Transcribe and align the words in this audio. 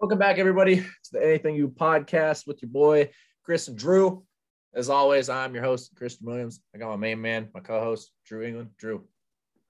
Welcome 0.00 0.18
back, 0.18 0.38
everybody, 0.38 0.76
to 0.76 1.10
the 1.12 1.22
Anything 1.22 1.56
You 1.56 1.68
podcast 1.68 2.46
with 2.46 2.62
your 2.62 2.70
boy, 2.70 3.10
Chris 3.44 3.68
and 3.68 3.76
Drew. 3.76 4.24
As 4.72 4.88
always, 4.88 5.28
I'm 5.28 5.52
your 5.52 5.62
host, 5.62 5.94
Christian 5.94 6.26
Williams. 6.26 6.62
I 6.74 6.78
got 6.78 6.88
my 6.88 6.96
main 6.96 7.20
man, 7.20 7.50
my 7.52 7.60
co 7.60 7.78
host, 7.80 8.10
Drew 8.24 8.42
England. 8.42 8.70
Drew, 8.78 9.04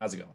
how's 0.01 0.15
it 0.15 0.19
going? 0.19 0.31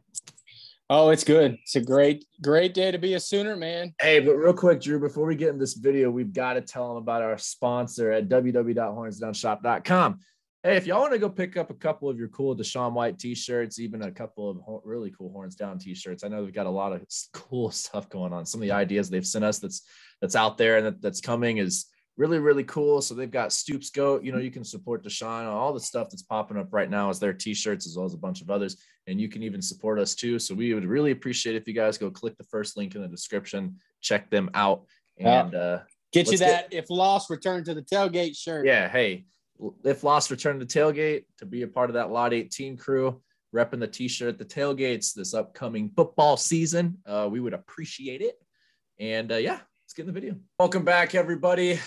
Oh, 0.90 1.12
it's 1.12 1.24
good. 1.24 1.58
It's 1.62 1.78
a 1.78 1.82
great, 1.82 2.26
great 2.42 2.74
day 2.74 2.92
to 2.92 2.98
be 2.98 3.14
a 3.14 3.22
Sooner, 3.22 3.56
man. 3.56 3.94
Hey, 4.02 4.20
but 4.20 4.36
real 4.36 4.54
quick, 4.54 4.82
Drew, 4.82 5.00
before 5.00 5.26
we 5.26 5.36
get 5.38 5.52
in 5.52 5.58
this 5.58 5.76
video, 5.76 6.12
we've 6.12 6.34
got 6.34 6.56
to 6.56 6.62
tell 6.62 6.90
them 6.90 6.98
about 6.98 7.22
our 7.22 7.38
sponsor 7.38 8.12
at 8.12 8.28
www.hornsdownshop.com. 8.28 10.20
Hey, 10.66 10.78
if 10.78 10.88
y'all 10.88 11.02
want 11.02 11.14
to 11.14 11.20
go 11.20 11.30
pick 11.30 11.58
up 11.58 11.70
a 11.70 11.76
couple 11.76 12.10
of 12.10 12.18
your 12.18 12.30
cool 12.30 12.56
Deshaun 12.56 12.94
White 12.94 13.20
t-shirts, 13.20 13.78
even 13.78 14.02
a 14.02 14.10
couple 14.10 14.50
of 14.50 14.82
really 14.84 15.14
cool 15.16 15.32
Horns 15.32 15.54
Down 15.54 15.78
t-shirts, 15.78 16.24
I 16.24 16.28
know 16.28 16.44
they've 16.44 16.52
got 16.52 16.66
a 16.66 16.72
lot 16.72 16.92
of 16.92 17.06
cool 17.34 17.70
stuff 17.86 18.10
going 18.10 18.34
on. 18.34 18.48
Some 18.48 18.64
of 18.64 18.68
the 18.68 18.74
ideas 18.74 19.08
they've 19.08 19.24
sent 19.24 19.46
us 19.46 19.60
that's 19.60 19.84
that's 20.22 20.36
out 20.36 20.58
there 20.58 20.78
and 20.78 20.88
that, 20.88 21.04
that's 21.04 21.22
coming 21.22 21.58
is 21.58 21.86
really 22.18 22.40
really 22.40 22.64
cool. 22.64 23.00
So 23.04 23.14
they've 23.14 23.30
got 23.30 23.54
Stoops 23.54 23.92
Goat. 23.92 24.24
You 24.24 24.32
know, 24.32 24.40
you 24.40 24.50
can 24.50 24.64
support 24.64 25.06
Deshaun. 25.06 25.46
All 25.46 25.72
the 25.72 25.80
stuff 25.80 26.10
that's 26.10 26.24
popping 26.24 26.58
up 26.58 26.70
right 26.74 26.90
now 26.90 27.12
is 27.12 27.20
their 27.20 27.32
t-shirts 27.32 27.86
as 27.86 27.96
well 27.96 28.08
as 28.08 28.16
a 28.16 28.18
bunch 28.18 28.42
of 28.42 28.50
others, 28.50 28.76
and 29.06 29.22
you 29.22 29.30
can 29.30 29.44
even 29.44 29.62
support 29.62 30.00
us 30.00 30.16
too. 30.16 30.40
So 30.40 30.56
we 30.56 30.74
would 30.74 30.88
really 30.88 31.12
appreciate 31.12 31.56
if 31.56 31.68
you 31.68 31.76
guys 31.76 32.00
go 32.00 32.10
click 32.10 32.40
the 32.40 32.44
first 32.46 32.76
link 32.76 32.96
in 32.96 33.04
the 33.04 33.08
description, 33.08 33.76
check 34.02 34.32
them 34.32 34.50
out, 34.56 34.86
and 35.20 35.54
uh, 35.54 35.80
get 36.12 36.32
you 36.32 36.40
that 36.40 36.72
get, 36.72 36.80
if 36.86 36.90
lost, 36.90 37.30
return 37.30 37.64
to 37.66 37.76
the 37.76 37.84
tailgate 37.84 38.36
shirt. 38.36 38.66
Yeah, 38.66 38.90
hey 38.90 39.26
if 39.84 40.04
lost, 40.04 40.32
return 40.32 40.60
to 40.60 40.66
tailgate 40.66 41.24
to 41.38 41.46
be 41.46 41.62
a 41.62 41.68
part 41.68 41.90
of 41.90 41.96
that 41.96 42.12
Lot 42.12 42.34
18 42.34 42.78
crew, 42.78 43.22
repping 43.54 43.80
the 43.80 43.88
t-shirt 43.88 44.30
at 44.30 44.38
the 44.38 44.46
tailgates 44.46 45.14
this 45.14 45.34
upcoming 45.34 45.90
football 45.96 46.38
season. 46.38 46.98
Uh, 47.06 47.28
we 47.32 47.40
would 47.40 47.54
appreciate 47.54 48.22
it. 48.22 48.36
And 49.00 49.32
uh, 49.32 49.38
yeah, 49.38 49.60
let's 49.84 49.94
get 49.96 50.04
in 50.04 50.08
the 50.08 50.14
video. 50.14 50.36
Welcome 50.60 50.84
back, 50.84 51.16
everybody. 51.16 51.80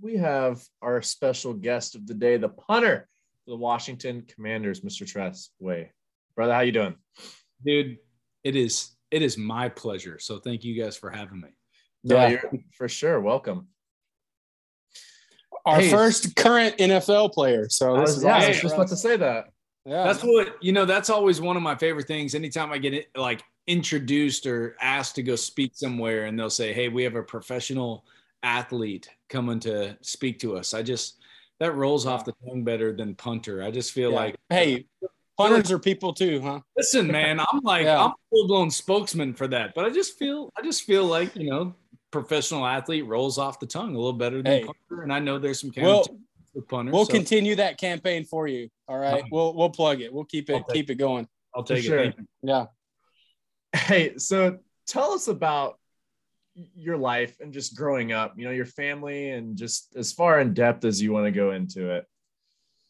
We 0.00 0.16
have 0.16 0.62
our 0.80 1.02
special 1.02 1.54
guest 1.54 1.94
of 1.94 2.06
the 2.06 2.14
day, 2.14 2.36
the 2.36 2.48
punter 2.48 3.08
for 3.44 3.50
the 3.50 3.56
Washington 3.56 4.24
Commanders, 4.28 4.82
Mr. 4.82 5.06
Tress 5.06 5.50
Way. 5.58 5.92
Brother, 6.36 6.54
how 6.54 6.60
you 6.60 6.72
doing? 6.72 6.94
Dude, 7.64 7.98
it 8.44 8.54
is 8.54 8.90
it 9.10 9.22
is 9.22 9.36
my 9.36 9.68
pleasure. 9.68 10.18
So 10.20 10.38
thank 10.38 10.62
you 10.62 10.80
guys 10.80 10.96
for 10.96 11.10
having 11.10 11.40
me. 11.40 11.48
Yeah, 12.04 12.40
for 12.76 12.88
sure. 12.88 13.20
Welcome 13.20 13.66
our 15.64 15.80
hey, 15.80 15.90
first 15.90 16.36
current 16.36 16.76
NFL 16.78 17.32
player. 17.32 17.68
So 17.68 17.94
this 17.96 18.00
was, 18.00 18.16
is 18.18 18.24
yeah, 18.24 18.36
awesome 18.36 18.44
I 18.44 18.48
was 18.48 18.60
just 18.60 18.74
about 18.74 18.88
to 18.88 18.96
say 18.96 19.16
that. 19.16 19.50
Yeah. 19.84 20.04
That's 20.04 20.22
what 20.22 20.62
you 20.62 20.72
know. 20.72 20.84
That's 20.84 21.08
always 21.08 21.40
one 21.40 21.56
of 21.56 21.62
my 21.62 21.74
favorite 21.74 22.06
things. 22.06 22.34
Anytime 22.34 22.72
I 22.72 22.78
get 22.78 22.92
it, 22.92 23.08
like 23.16 23.42
introduced 23.66 24.46
or 24.46 24.76
asked 24.80 25.14
to 25.14 25.22
go 25.22 25.34
speak 25.34 25.72
somewhere, 25.74 26.26
and 26.26 26.38
they'll 26.38 26.50
say, 26.50 26.72
"Hey, 26.72 26.88
we 26.88 27.02
have 27.04 27.14
a 27.14 27.22
professional 27.22 28.04
athlete 28.42 29.08
coming 29.28 29.60
to 29.60 29.96
speak 30.02 30.40
to 30.40 30.56
us." 30.56 30.74
I 30.74 30.82
just 30.82 31.16
that 31.58 31.74
rolls 31.74 32.06
off 32.06 32.24
the 32.24 32.34
tongue 32.46 32.64
better 32.64 32.92
than 32.92 33.14
punter. 33.14 33.62
I 33.62 33.70
just 33.70 33.92
feel 33.92 34.10
yeah. 34.10 34.16
like, 34.16 34.36
hey, 34.50 34.86
punters 35.38 35.72
are 35.72 35.78
people 35.78 36.12
too, 36.12 36.40
huh? 36.42 36.60
Listen, 36.76 37.06
man, 37.06 37.40
I'm 37.40 37.60
like 37.62 37.84
yeah. 37.84 38.04
I'm 38.04 38.12
full 38.30 38.46
blown 38.46 38.70
spokesman 38.70 39.32
for 39.32 39.48
that, 39.48 39.74
but 39.74 39.86
I 39.86 39.90
just 39.90 40.18
feel 40.18 40.52
I 40.56 40.62
just 40.62 40.82
feel 40.82 41.06
like 41.06 41.34
you 41.34 41.50
know 41.50 41.74
professional 42.10 42.66
athlete 42.66 43.06
rolls 43.06 43.38
off 43.38 43.60
the 43.60 43.66
tongue 43.66 43.94
a 43.94 43.98
little 43.98 44.12
better 44.12 44.42
than 44.42 44.52
hey, 44.52 44.64
punter. 44.64 45.02
And 45.02 45.12
I 45.12 45.18
know 45.18 45.38
there's 45.38 45.60
some 45.60 45.70
we'll, 45.76 46.06
punter. 46.68 46.92
We'll 46.92 47.04
so. 47.04 47.12
continue 47.12 47.56
that 47.56 47.78
campaign 47.78 48.24
for 48.24 48.46
you. 48.46 48.68
All 48.88 48.98
right. 48.98 49.22
Um, 49.22 49.28
we'll 49.30 49.54
we'll 49.54 49.70
plug 49.70 50.00
it. 50.00 50.12
We'll 50.12 50.24
keep 50.24 50.50
it 50.50 50.64
keep 50.72 50.90
it 50.90 50.96
going. 50.96 51.28
I'll 51.54 51.64
take 51.64 51.84
sure. 51.84 51.98
it. 51.98 52.16
Yeah. 52.42 52.66
Hey, 53.74 54.16
so 54.16 54.58
tell 54.86 55.12
us 55.12 55.28
about 55.28 55.78
your 56.74 56.96
life 56.96 57.36
and 57.40 57.52
just 57.52 57.76
growing 57.76 58.12
up, 58.12 58.34
you 58.36 58.44
know, 58.44 58.50
your 58.50 58.66
family 58.66 59.30
and 59.30 59.56
just 59.56 59.94
as 59.96 60.12
far 60.12 60.40
in 60.40 60.54
depth 60.54 60.84
as 60.84 61.00
you 61.00 61.12
want 61.12 61.26
to 61.26 61.30
go 61.30 61.52
into 61.52 61.90
it. 61.90 62.06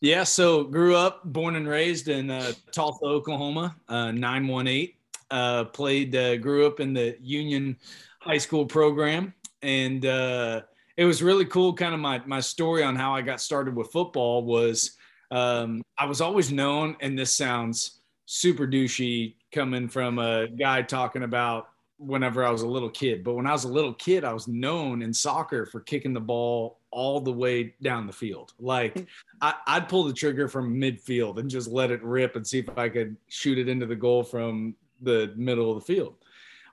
Yeah, 0.01 0.23
so 0.23 0.63
grew 0.63 0.95
up, 0.95 1.25
born 1.25 1.57
and 1.57 1.67
raised 1.67 2.09
in 2.09 2.31
uh, 2.31 2.53
Tulsa, 2.73 3.05
Oklahoma, 3.05 3.77
uh, 3.89 4.13
918. 4.13 4.93
Uh, 5.31 5.65
played, 5.65 6.15
uh, 6.17 6.37
grew 6.37 6.67
up 6.67 6.81
in 6.81 6.95
the 6.95 7.17
Union 7.21 7.77
high 8.19 8.39
school 8.39 8.67
program, 8.67 9.35
and 9.63 10.05
uh, 10.07 10.63
it 10.97 11.05
was 11.05 11.23
really 11.23 11.45
cool. 11.45 11.73
Kind 11.73 11.95
of 11.95 12.01
my 12.01 12.21
my 12.27 12.41
story 12.41 12.83
on 12.83 12.97
how 12.97 13.15
I 13.15 13.23
got 13.23 13.41
started 13.41 13.75
with 13.75 13.91
football 13.91 14.45
was 14.45 14.97
um, 15.31 15.83
I 15.99 16.07
was 16.07 16.21
always 16.21 16.53
known, 16.53 16.97
and 17.01 17.19
this 17.19 17.35
sounds 17.35 18.01
super 18.27 18.67
douchey 18.67 19.35
coming 19.53 19.89
from 19.89 20.19
a 20.19 20.49
guy 20.49 20.83
talking 20.83 21.23
about 21.23 21.69
whenever 21.99 22.45
I 22.45 22.51
was 22.51 22.63
a 22.63 22.69
little 22.69 22.91
kid. 22.91 23.25
But 23.25 23.35
when 23.35 23.47
I 23.47 23.53
was 23.53 23.65
a 23.65 23.73
little 23.73 23.95
kid, 23.95 24.25
I 24.25 24.33
was 24.33 24.47
known 24.47 25.03
in 25.03 25.13
soccer 25.13 25.67
for 25.67 25.81
kicking 25.81 26.13
the 26.13 26.21
ball 26.21 26.79
all 26.91 27.21
the 27.21 27.33
way 27.33 27.75
down 27.83 28.07
the 28.07 28.13
field. 28.13 28.53
Like 28.59 29.07
I, 29.41 29.79
would 29.79 29.89
pull 29.89 30.05
the 30.05 30.13
trigger 30.13 30.49
from 30.49 30.81
midfield 30.81 31.39
and 31.39 31.51
just 31.51 31.69
let 31.69 31.91
it 31.91 32.03
rip 32.03 32.37
and 32.37 32.47
see 32.47 32.61
if 32.61 32.79
I 32.79 32.89
could 32.89 33.17
shoot 33.29 33.59
it 33.59 33.69
into 33.69 33.87
the 33.87 33.97
goal 33.97 34.23
from 34.23 34.75
the 35.03 35.33
middle 35.37 35.71
of 35.71 35.81
the 35.85 35.93
field. 35.93 36.15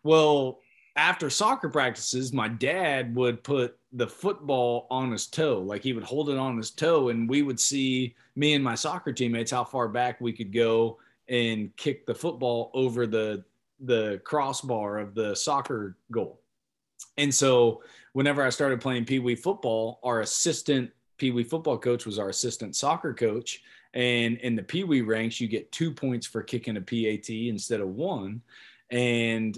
Well, 0.04 0.60
after 0.96 1.30
soccer 1.30 1.70
practices, 1.70 2.32
my 2.32 2.48
dad 2.48 3.14
would 3.16 3.44
put 3.44 3.78
the 3.92 4.08
football 4.08 4.88
on 4.90 5.12
his 5.12 5.28
toe. 5.28 5.60
Like 5.60 5.84
he 5.84 5.94
would 5.94 6.04
hold 6.04 6.30
it 6.30 6.38
on 6.38 6.58
his 6.58 6.72
toe, 6.72 7.10
and 7.10 7.30
we 7.30 7.42
would 7.42 7.60
see 7.60 8.16
me 8.36 8.54
and 8.54 8.64
my 8.64 8.76
soccer 8.76 9.12
teammates 9.12 9.52
how 9.52 9.64
far 9.64 9.88
back 9.88 10.22
we 10.22 10.32
could 10.32 10.54
go 10.54 10.98
and 11.28 11.76
kick 11.76 12.06
the 12.06 12.16
football 12.16 12.72
over 12.74 13.08
the 13.08 13.44
the 13.82 14.22
crossbar 14.24 15.00
of 15.00 15.16
the 15.16 15.36
soccer 15.36 15.98
goal. 16.12 16.40
And 17.18 17.34
so 17.34 17.84
whenever 18.14 18.42
I 18.42 18.50
started 18.50 18.80
playing 18.80 19.06
pee 19.06 19.20
wee 19.20 19.36
football, 19.36 20.00
our 20.04 20.22
assistant 20.22 20.92
pee 21.18 21.32
wee 21.32 21.44
football 21.44 21.78
coach 21.78 22.06
was 22.06 22.20
our 22.20 22.30
assistant 22.30 22.76
soccer 22.76 23.14
coach. 23.14 23.62
And 23.94 24.38
in 24.40 24.56
the 24.56 24.64
pee 24.64 24.84
wee 24.84 25.02
ranks, 25.02 25.40
you 25.40 25.48
get 25.48 25.72
two 25.72 25.92
points 25.92 26.26
for 26.26 26.42
kicking 26.42 26.78
a 26.78 26.82
PAT 26.82 27.30
instead 27.30 27.82
of 27.82 27.90
one. 27.90 28.42
And 28.92 29.58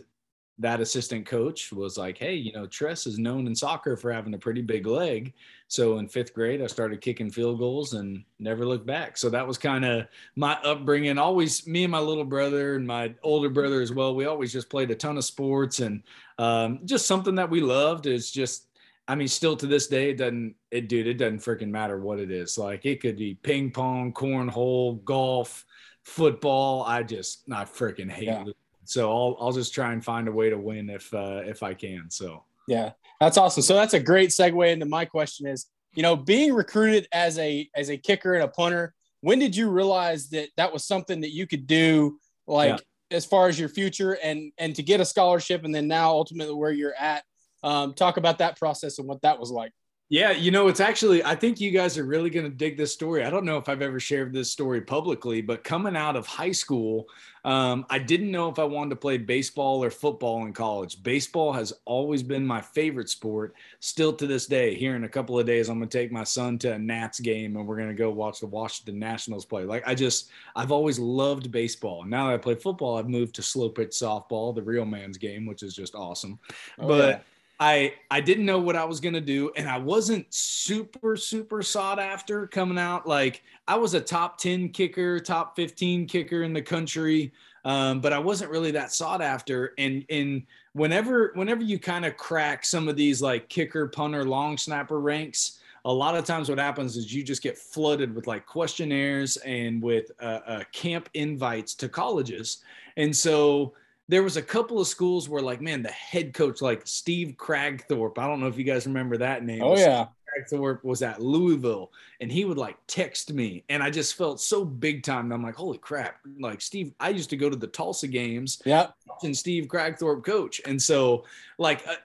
that 0.60 0.80
assistant 0.80 1.26
coach 1.26 1.72
was 1.72 1.98
like, 1.98 2.18
Hey, 2.18 2.34
you 2.34 2.52
know, 2.52 2.66
Tress 2.66 3.06
is 3.06 3.20
known 3.20 3.46
in 3.46 3.56
soccer 3.56 3.96
for 3.96 4.12
having 4.12 4.34
a 4.34 4.40
pretty 4.40 4.62
big 4.62 4.88
leg. 4.88 5.34
So 5.68 6.00
in 6.00 6.08
fifth 6.08 6.34
grade, 6.34 6.62
I 6.62 6.68
started 6.68 7.02
kicking 7.02 7.30
field 7.30 7.60
goals 7.60 7.94
and 7.94 8.24
never 8.40 8.66
looked 8.66 8.86
back. 8.86 9.18
So 9.18 9.30
that 9.30 9.46
was 9.46 9.58
kind 9.58 9.86
of 9.86 10.08
my 10.36 10.54
upbringing. 10.64 11.18
Always 11.18 11.68
me 11.68 11.84
and 11.84 11.92
my 11.92 12.00
little 12.00 12.24
brother 12.24 12.76
and 12.76 12.88
my 12.88 13.14
older 13.22 13.50
brother 13.50 13.82
as 13.82 13.94
well. 13.94 14.16
We 14.16 14.26
always 14.26 14.52
just 14.52 14.70
played 14.70 14.90
a 14.90 14.96
ton 14.96 15.18
of 15.18 15.26
sports 15.26 15.80
and 15.80 16.02
um, 16.40 16.80
just 16.86 17.06
something 17.06 17.36
that 17.36 17.50
we 17.50 17.62
loved 17.62 18.08
is 18.08 18.32
just, 18.32 18.68
I 19.08 19.16
mean, 19.16 19.28
still 19.28 19.56
to 19.58 19.68
this 19.68 19.88
day, 19.88 20.10
it 20.10 20.18
doesn't, 20.18 20.56
it, 20.72 20.90
dude, 20.90 21.08
it 21.08 21.16
doesn't 21.16 21.40
freaking 21.40 21.70
matter 21.70 22.00
what 22.00 22.20
it 22.20 22.32
is. 22.32 22.58
Like 22.58 22.86
it 22.86 23.02
could 23.02 23.18
be 23.18 23.36
ping 23.36 23.70
pong, 23.70 24.12
cornhole, 24.12 25.04
golf, 25.04 25.66
football. 26.04 26.84
I 26.84 27.04
just, 27.04 27.44
I 27.52 27.66
freaking 27.66 28.10
hate 28.10 28.26
yeah. 28.26 28.46
So 28.90 29.12
I'll 29.12 29.38
I'll 29.40 29.52
just 29.52 29.74
try 29.74 29.94
and 29.94 30.04
find 30.04 30.28
a 30.28 30.32
way 30.32 30.50
to 30.50 30.58
win 30.58 30.90
if 30.90 31.14
uh, 31.14 31.42
if 31.46 31.64
I 31.64 31.74
can. 31.74 32.10
So 32.10 32.44
yeah, 32.68 32.92
that's 33.20 33.38
awesome. 33.38 33.64
So 33.64 33.76
that's 33.76 33.94
a 33.94 34.00
great 34.00 34.30
segue 34.30 34.72
into 34.72 34.86
my 34.86 35.06
question 35.06 35.48
is, 35.48 35.68
you 35.94 36.04
know, 36.04 36.16
being 36.16 36.54
recruited 36.54 37.08
as 37.12 37.38
a 37.38 37.70
as 37.76 37.90
a 37.90 37.98
kicker 37.98 38.34
and 38.34 38.44
a 38.44 38.48
punter, 38.48 38.94
when 39.22 39.40
did 39.40 39.56
you 39.56 39.70
realize 39.70 40.30
that 40.30 40.50
that 40.58 40.72
was 40.72 40.86
something 40.86 41.22
that 41.22 41.32
you 41.32 41.48
could 41.48 41.68
do 41.68 42.20
like 42.46 42.80
yeah. 43.10 43.18
as 43.18 43.26
far 43.26 43.48
as 43.48 43.60
your 43.60 43.70
future 43.70 44.14
and 44.24 44.52
and 44.58 44.76
to 44.76 44.84
get 44.84 45.00
a 45.00 45.06
scholarship 45.06 45.64
and 45.64 45.74
then 45.74 45.88
now 45.88 46.12
ultimately 46.12 46.54
where 46.54 46.72
you're 46.72 46.96
at? 46.96 47.24
Um, 47.64 47.94
talk 47.94 48.18
about 48.18 48.38
that 48.38 48.58
process 48.58 49.00
and 49.00 49.08
what 49.08 49.22
that 49.24 49.40
was 49.40 49.50
like. 49.50 49.72
Yeah, 50.10 50.32
you 50.32 50.52
know, 50.52 50.70
it's 50.70 50.80
actually, 50.80 51.22
I 51.22 51.36
think 51.36 51.60
you 51.60 51.70
guys 51.70 51.98
are 51.98 52.06
really 52.06 52.30
going 52.30 52.46
to 52.46 52.56
dig 52.56 52.78
this 52.78 52.94
story. 52.94 53.26
I 53.26 53.30
don't 53.30 53.44
know 53.44 53.58
if 53.58 53.68
I've 53.68 53.82
ever 53.82 54.00
shared 54.00 54.32
this 54.32 54.50
story 54.50 54.80
publicly, 54.80 55.42
but 55.42 55.66
coming 55.66 55.98
out 55.98 56.16
of 56.16 56.26
high 56.26 56.54
school, 56.54 57.08
um, 57.44 57.86
I 57.90 58.00
didn't 58.00 58.32
know 58.32 58.48
if 58.48 58.58
I 58.58 58.64
wanted 58.64 58.92
to 58.92 58.96
play 58.96 59.18
baseball 59.18 59.84
or 59.84 59.90
football 59.92 60.46
in 60.46 60.54
college. 60.54 61.04
Baseball 61.04 61.52
has 61.52 61.74
always 61.84 62.24
been 62.24 62.48
my 62.48 62.62
favorite 62.62 63.10
sport, 63.10 63.54
still 63.82 64.14
to 64.14 64.26
this 64.26 64.46
day. 64.46 64.76
Here 64.76 64.96
in 64.96 65.04
a 65.04 65.10
couple 65.10 65.38
of 65.38 65.46
days, 65.46 65.68
I'm 65.68 65.78
going 65.78 65.90
to 65.90 65.98
take 65.98 66.10
my 66.10 66.24
son 66.24 66.58
to 66.60 66.72
a 66.72 66.80
Nats 66.80 67.20
game 67.20 67.58
and 67.58 67.68
we're 67.68 67.76
going 67.76 67.90
to 67.90 67.94
go 67.94 68.10
watch 68.10 68.40
the 68.40 68.48
Washington 68.48 69.00
Nationals 69.00 69.46
play. 69.46 69.66
Like, 69.66 69.86
I 69.86 69.94
just, 69.94 70.30
I've 70.56 70.72
always 70.72 71.00
loved 71.00 71.52
baseball. 71.52 72.06
Now 72.06 72.28
that 72.28 72.36
I 72.36 72.38
play 72.38 72.56
football, 72.56 72.98
I've 72.98 73.10
moved 73.10 73.36
to 73.36 73.42
slow 73.42 73.68
pitch 73.68 73.90
softball, 73.90 74.56
the 74.56 74.64
real 74.64 74.86
man's 74.86 75.18
game, 75.18 75.46
which 75.46 75.64
is 75.64 75.76
just 75.76 75.96
awesome. 75.96 76.40
Oh, 76.80 76.88
but, 76.88 77.10
yeah 77.10 77.20
I 77.60 77.94
I 78.12 78.22
didn't 78.22 78.46
know 78.46 78.60
what 78.60 78.76
I 78.76 78.84
was 78.84 79.00
gonna 79.00 79.22
do, 79.22 79.52
and 79.56 79.68
I 79.68 79.78
wasn't 79.78 80.26
super 80.30 81.16
super 81.16 81.64
sought 81.64 82.00
after 82.00 82.46
coming 82.48 82.78
out. 82.78 83.08
Like 83.08 83.42
I 83.68 83.76
was 83.76 83.94
a 83.96 84.02
top 84.02 84.38
ten 84.38 84.70
kicker, 84.70 85.20
top 85.20 85.56
fifteen 85.56 86.06
kicker 86.06 86.44
in 86.44 86.54
the 86.54 86.62
country, 86.62 87.32
um, 87.66 88.00
but 88.00 88.14
I 88.14 88.20
wasn't 88.20 88.52
really 88.52 88.72
that 88.72 88.92
sought 88.92 89.22
after. 89.22 89.74
And 89.80 90.06
and 90.10 90.44
whenever 90.74 91.32
whenever 91.34 91.64
you 91.64 91.80
kind 91.80 92.06
of 92.06 92.16
crack 92.16 92.64
some 92.64 92.88
of 92.88 92.96
these 92.96 93.22
like 93.22 93.50
kicker, 93.50 93.88
punter, 93.88 94.24
long 94.24 94.56
snapper 94.58 95.00
ranks, 95.00 95.60
a 95.84 95.92
lot 95.92 96.16
of 96.16 96.26
times 96.26 96.50
what 96.50 96.60
happens 96.60 96.96
is 96.96 97.12
you 97.12 97.24
just 97.24 97.42
get 97.42 97.58
flooded 97.58 98.14
with 98.14 98.28
like 98.28 98.46
questionnaires 98.46 99.38
and 99.38 99.82
with 99.82 100.12
uh, 100.22 100.42
uh, 100.46 100.64
camp 100.74 101.10
invites 101.16 101.74
to 101.74 101.90
colleges, 101.90 102.60
and 102.98 103.16
so 103.16 103.74
there 104.10 104.24
was 104.24 104.38
a 104.38 104.42
couple 104.42 104.80
of 104.80 104.88
schools 104.88 105.28
where 105.28 105.42
like 105.42 105.62
man 105.62 105.82
the 105.84 105.90
head 105.90 106.34
coach 106.34 106.62
like 106.62 106.82
steve 106.86 107.36
Kragthorpe 107.38 108.18
i 108.18 108.28
don't 108.28 108.40
know 108.40 108.48
if 108.48 108.58
you 108.58 108.64
guys 108.64 108.86
remember 108.88 109.18
that 109.18 109.44
name 109.44 109.62
Oh 109.62 109.78
yeah. 109.78 110.08
Kragthorpe 110.38 110.84
was 110.84 111.02
at 111.02 111.22
louisville 111.22 111.92
and 112.22 112.32
he 112.32 112.46
would 112.46 112.58
like 112.58 112.78
text 112.88 113.34
me 113.34 113.64
and 113.70 113.82
i 113.84 113.90
just 113.90 114.16
felt 114.16 114.40
so 114.40 114.64
big 114.64 115.04
time 115.04 115.26
and 115.26 115.34
i'm 115.34 115.44
like 115.44 115.56
holy 115.56 115.78
crap 115.78 116.18
like 116.40 116.62
steve 116.62 116.94
i 117.00 117.10
used 117.10 117.30
to 117.32 117.38
go 117.38 117.50
to 117.50 117.56
the 117.56 117.68
tulsa 117.68 118.08
games 118.08 118.62
Yeah. 118.66 118.88
and 119.24 119.36
steve 119.36 119.66
Kragthorpe 119.66 120.24
coach 120.24 120.62
and 120.66 120.82
so 120.82 121.26
like 121.58 121.86
uh, 121.88 121.96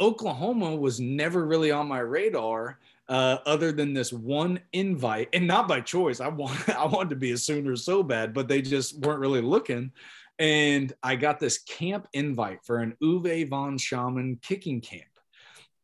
oklahoma 0.00 0.74
was 0.74 0.98
never 1.00 1.44
really 1.44 1.70
on 1.70 1.86
my 1.88 2.00
radar 2.00 2.78
uh, 3.08 3.36
other 3.44 3.70
than 3.70 3.92
this 3.92 4.14
one 4.14 4.58
invite, 4.72 5.28
and 5.34 5.46
not 5.46 5.68
by 5.68 5.78
choice. 5.78 6.20
I 6.20 6.28
want 6.28 6.66
I 6.74 6.86
wanted 6.86 7.10
to 7.10 7.16
be 7.16 7.32
a 7.32 7.36
Sooner 7.36 7.76
so 7.76 8.02
bad, 8.02 8.32
but 8.32 8.48
they 8.48 8.62
just 8.62 8.98
weren't 9.00 9.20
really 9.20 9.42
looking. 9.42 9.92
And 10.38 10.92
I 11.02 11.16
got 11.16 11.38
this 11.38 11.58
camp 11.58 12.08
invite 12.12 12.58
for 12.64 12.78
an 12.78 12.96
Uwe 13.02 13.48
von 13.48 13.78
Schamann 13.78 14.40
kicking 14.42 14.80
camp. 14.80 15.02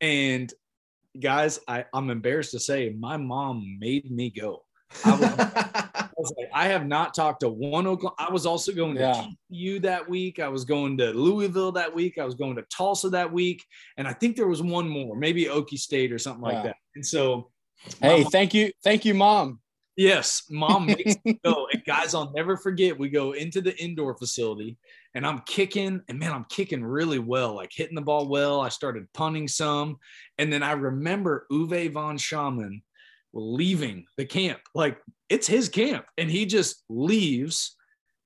And 0.00 0.52
guys, 1.18 1.60
I, 1.68 1.84
I'm 1.94 2.10
embarrassed 2.10 2.52
to 2.52 2.60
say 2.60 2.94
my 2.98 3.16
mom 3.16 3.76
made 3.80 4.10
me 4.10 4.30
go. 4.30 4.64
I 5.04 5.10
was, 5.12 5.22
I 5.94 6.08
was 6.16 6.34
like, 6.36 6.50
I 6.52 6.66
have 6.68 6.86
not 6.86 7.14
talked 7.14 7.40
to 7.40 7.48
one 7.48 7.86
Oklahoma. 7.86 8.16
I 8.18 8.32
was 8.32 8.44
also 8.44 8.72
going 8.72 8.96
to 8.96 9.00
Yeah. 9.00 9.26
TCU 9.52 9.82
that 9.82 10.08
week. 10.08 10.40
I 10.40 10.48
was 10.48 10.64
going 10.64 10.98
to 10.98 11.12
Louisville 11.12 11.72
that 11.72 11.94
week. 11.94 12.18
I 12.18 12.24
was 12.24 12.34
going 12.34 12.56
to 12.56 12.62
Tulsa 12.76 13.08
that 13.10 13.32
week. 13.32 13.64
And 13.98 14.08
I 14.08 14.12
think 14.12 14.36
there 14.36 14.48
was 14.48 14.62
one 14.62 14.88
more, 14.88 15.16
maybe 15.16 15.44
Okie 15.44 15.78
State 15.78 16.12
or 16.12 16.18
something 16.18 16.42
like 16.42 16.64
that. 16.64 16.76
And 16.96 17.06
so, 17.06 17.50
Hey, 18.02 18.22
Mom- 18.24 18.30
thank 18.30 18.52
you, 18.52 18.72
thank 18.84 19.04
you, 19.06 19.14
mom. 19.14 19.60
Yes, 20.00 20.44
mom 20.48 20.86
makes 20.86 21.16
me 21.26 21.38
go. 21.44 21.66
And 21.74 21.84
guys, 21.84 22.14
I'll 22.14 22.32
never 22.32 22.56
forget. 22.56 22.98
We 22.98 23.10
go 23.10 23.32
into 23.32 23.60
the 23.60 23.76
indoor 23.76 24.16
facility 24.16 24.78
and 25.14 25.26
I'm 25.26 25.40
kicking, 25.40 26.00
and 26.08 26.18
man, 26.18 26.32
I'm 26.32 26.46
kicking 26.48 26.82
really 26.82 27.18
well, 27.18 27.54
like 27.54 27.70
hitting 27.70 27.96
the 27.96 28.00
ball 28.00 28.26
well. 28.26 28.62
I 28.62 28.70
started 28.70 29.12
punting 29.12 29.46
some. 29.46 29.98
And 30.38 30.50
then 30.50 30.62
I 30.62 30.72
remember 30.72 31.46
Uwe 31.52 31.92
von 31.92 32.16
Schamann 32.16 32.80
leaving 33.34 34.06
the 34.16 34.24
camp. 34.24 34.60
Like 34.74 34.96
it's 35.28 35.46
his 35.46 35.68
camp. 35.68 36.06
And 36.16 36.30
he 36.30 36.46
just 36.46 36.82
leaves 36.88 37.76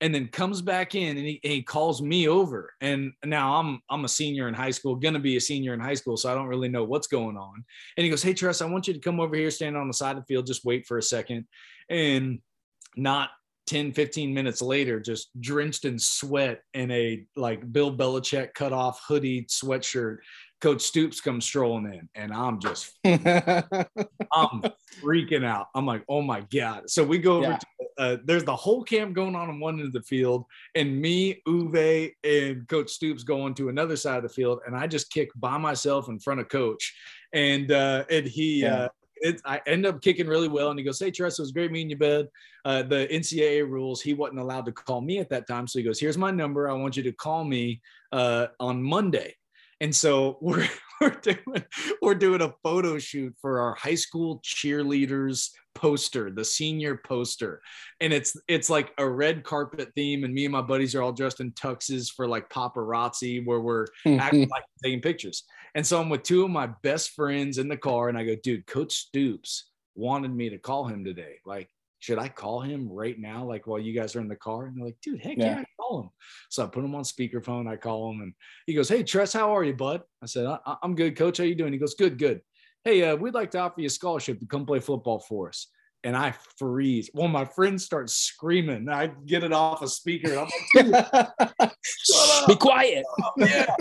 and 0.05 0.13
then 0.13 0.27
comes 0.27 0.61
back 0.61 0.93
in 0.93 1.17
and 1.17 1.25
he, 1.25 1.39
and 1.43 1.51
he 1.51 1.63
calls 1.63 1.99
me 1.99 2.27
over. 2.27 2.71
And 2.79 3.11
now 3.23 3.55
I'm 3.55 3.81
I'm 3.89 4.05
a 4.05 4.07
senior 4.07 4.47
in 4.47 4.53
high 4.53 4.69
school, 4.69 4.95
gonna 4.95 5.17
be 5.17 5.35
a 5.35 5.41
senior 5.41 5.73
in 5.73 5.79
high 5.79 5.95
school, 5.95 6.15
so 6.15 6.31
I 6.31 6.35
don't 6.35 6.45
really 6.45 6.69
know 6.69 6.83
what's 6.83 7.07
going 7.07 7.37
on. 7.37 7.65
And 7.97 8.03
he 8.03 8.11
goes, 8.11 8.21
Hey 8.21 8.35
Tress, 8.35 8.61
I 8.61 8.67
want 8.67 8.87
you 8.87 8.93
to 8.93 8.99
come 8.99 9.19
over 9.19 9.35
here, 9.35 9.49
stand 9.49 9.75
on 9.75 9.87
the 9.87 9.95
side 9.95 10.15
of 10.15 10.23
the 10.23 10.27
field, 10.27 10.45
just 10.45 10.63
wait 10.63 10.85
for 10.85 10.99
a 10.99 11.01
second. 11.01 11.47
And 11.89 12.39
not 12.95 13.31
10, 13.65 13.93
15 13.93 14.31
minutes 14.31 14.61
later, 14.61 14.99
just 14.99 15.29
drenched 15.41 15.85
in 15.85 15.97
sweat 15.97 16.61
in 16.75 16.91
a 16.91 17.25
like 17.35 17.71
Bill 17.73 17.95
Belichick 17.95 18.53
cut 18.53 18.73
off 18.73 19.01
hoodie 19.07 19.45
sweatshirt. 19.45 20.17
Coach 20.61 20.81
Stoops 20.81 21.21
comes 21.21 21.45
strolling 21.45 21.85
in, 21.93 22.09
and 22.15 22.33
I'm 22.33 22.59
just 22.59 22.97
I'm 23.05 24.61
freaking 25.03 25.45
out. 25.45 25.67
I'm 25.75 25.85
like, 25.85 26.03
oh 26.09 26.21
my 26.21 26.41
God. 26.53 26.89
So 26.89 27.03
we 27.03 27.19
go 27.19 27.37
over 27.37 27.49
Yeah. 27.51 27.57
to 27.57 27.65
uh, 27.97 28.17
there's 28.25 28.43
the 28.43 28.55
whole 28.55 28.83
camp 28.83 29.13
going 29.13 29.35
on 29.35 29.47
on 29.49 29.59
one 29.59 29.75
end 29.79 29.87
of 29.87 29.93
the 29.93 30.01
field, 30.01 30.45
and 30.75 30.99
me, 31.01 31.41
Uwe, 31.47 32.11
and 32.25 32.67
Coach 32.67 32.89
Stoops 32.89 33.23
going 33.23 33.53
to 33.55 33.69
another 33.69 33.95
side 33.95 34.17
of 34.17 34.23
the 34.23 34.29
field, 34.29 34.59
and 34.65 34.75
I 34.75 34.85
just 34.87 35.11
kick 35.11 35.29
by 35.35 35.57
myself 35.57 36.09
in 36.09 36.19
front 36.19 36.41
of 36.41 36.49
Coach, 36.49 36.93
and 37.33 37.71
uh, 37.71 38.03
and 38.09 38.25
he. 38.27 38.61
Yeah. 38.61 38.75
Uh, 38.75 38.89
it, 39.21 39.41
I 39.45 39.61
end 39.65 39.85
up 39.85 40.01
kicking 40.01 40.27
really 40.27 40.49
well, 40.49 40.71
and 40.71 40.77
he 40.77 40.83
goes, 40.83 40.99
"Hey, 40.99 41.09
Tress, 41.09 41.39
it 41.39 41.43
was 41.43 41.53
great 41.53 41.71
meeting 41.71 41.89
you, 41.91 41.97
bud. 41.97 42.27
Uh, 42.65 42.83
the 42.83 43.07
NCAA 43.09 43.67
rules, 43.67 44.01
he 44.01 44.13
wasn't 44.13 44.39
allowed 44.39 44.65
to 44.65 44.73
call 44.73 44.99
me 44.99 45.19
at 45.19 45.29
that 45.29 45.47
time, 45.47 45.67
so 45.67 45.79
he 45.79 45.85
goes, 45.85 46.01
"Here's 46.01 46.17
my 46.17 46.31
number. 46.31 46.69
I 46.69 46.73
want 46.73 46.97
you 46.97 47.03
to 47.03 47.13
call 47.13 47.45
me 47.45 47.81
uh, 48.11 48.47
on 48.59 48.83
Monday." 48.83 49.33
And 49.85 49.95
so 49.95 50.39
we're 50.41 50.67
we're 50.99 51.09
doing 51.11 51.63
we're 52.01 52.15
doing 52.15 52.41
a 52.41 52.53
photo 52.63 52.97
shoot 52.97 53.35
for 53.39 53.59
our 53.59 53.75
high 53.75 53.95
school 53.95 54.41
cheerleaders 54.43 55.51
poster, 55.75 56.31
the 56.31 56.43
senior 56.43 56.99
poster. 57.05 57.61
And 58.01 58.11
it's 58.11 58.35
it's 58.47 58.67
like 58.67 58.93
a 58.97 59.07
red 59.07 59.43
carpet 59.43 59.91
theme, 59.93 60.23
and 60.23 60.33
me 60.33 60.45
and 60.45 60.51
my 60.51 60.63
buddies 60.63 60.95
are 60.95 61.03
all 61.03 61.13
dressed 61.13 61.39
in 61.39 61.51
tuxes 61.51 62.11
for 62.11 62.27
like 62.27 62.49
paparazzi, 62.49 63.45
where 63.45 63.59
we're 63.59 63.85
acting 64.07 64.49
like 64.49 64.63
taking 64.83 65.01
pictures. 65.01 65.43
And 65.75 65.85
so 65.85 66.01
I'm 66.01 66.09
with 66.09 66.23
two 66.23 66.43
of 66.43 66.49
my 66.49 66.69
best 66.81 67.11
friends 67.11 67.59
in 67.59 67.67
the 67.67 67.77
car, 67.77 68.09
and 68.09 68.17
I 68.17 68.23
go, 68.23 68.35
dude, 68.41 68.65
Coach 68.65 68.93
Stoops 68.93 69.69
wanted 69.93 70.33
me 70.33 70.49
to 70.49 70.57
call 70.57 70.85
him 70.87 71.05
today. 71.05 71.35
Like, 71.45 71.69
should 71.99 72.17
I 72.17 72.29
call 72.29 72.61
him 72.61 72.87
right 72.91 73.19
now? 73.19 73.45
Like 73.45 73.67
while 73.67 73.79
you 73.79 73.93
guys 73.93 74.15
are 74.15 74.21
in 74.21 74.27
the 74.29 74.35
car? 74.35 74.65
And 74.65 74.77
they're 74.77 74.85
like, 74.85 74.97
dude, 75.01 75.21
heck 75.21 75.37
yeah, 75.37 75.45
Yeah. 75.57 75.63
Call 75.85 76.01
him. 76.01 76.09
So 76.49 76.63
I 76.63 76.67
put 76.67 76.83
him 76.83 76.95
on 76.95 77.03
speakerphone. 77.03 77.67
I 77.67 77.75
call 77.77 78.11
him, 78.11 78.21
and 78.21 78.33
he 78.65 78.73
goes, 78.73 78.89
"Hey, 78.89 79.03
Tress, 79.03 79.33
how 79.33 79.55
are 79.55 79.63
you, 79.63 79.73
bud?" 79.73 80.01
I 80.21 80.25
said, 80.25 80.45
I- 80.45 80.77
"I'm 80.83 80.95
good, 80.95 81.15
Coach. 81.15 81.37
How 81.37 81.43
you 81.43 81.55
doing?" 81.55 81.73
He 81.73 81.79
goes, 81.79 81.95
"Good, 81.95 82.17
good. 82.17 82.41
Hey, 82.83 83.03
uh, 83.03 83.15
we'd 83.15 83.33
like 83.33 83.51
to 83.51 83.59
offer 83.59 83.81
you 83.81 83.87
a 83.87 83.89
scholarship 83.89 84.39
to 84.39 84.45
come 84.45 84.65
play 84.65 84.79
football 84.79 85.19
for 85.19 85.49
us." 85.49 85.67
And 86.03 86.15
I 86.15 86.35
freeze. 86.59 87.09
Well, 87.15 87.27
my 87.27 87.45
friends 87.45 87.83
start 87.83 88.11
screaming. 88.11 88.89
I 88.89 89.07
get 89.25 89.43
it 89.43 89.51
off 89.51 89.81
a 89.81 89.87
speaker. 89.87 90.37
I'm 90.37 90.91
like, 90.91 91.31
"Dude, 92.35 92.41
shut 92.41 92.43
up." 92.43 92.49
Be 92.49 92.55
quiet. 92.59 93.05
yeah. 93.37 93.75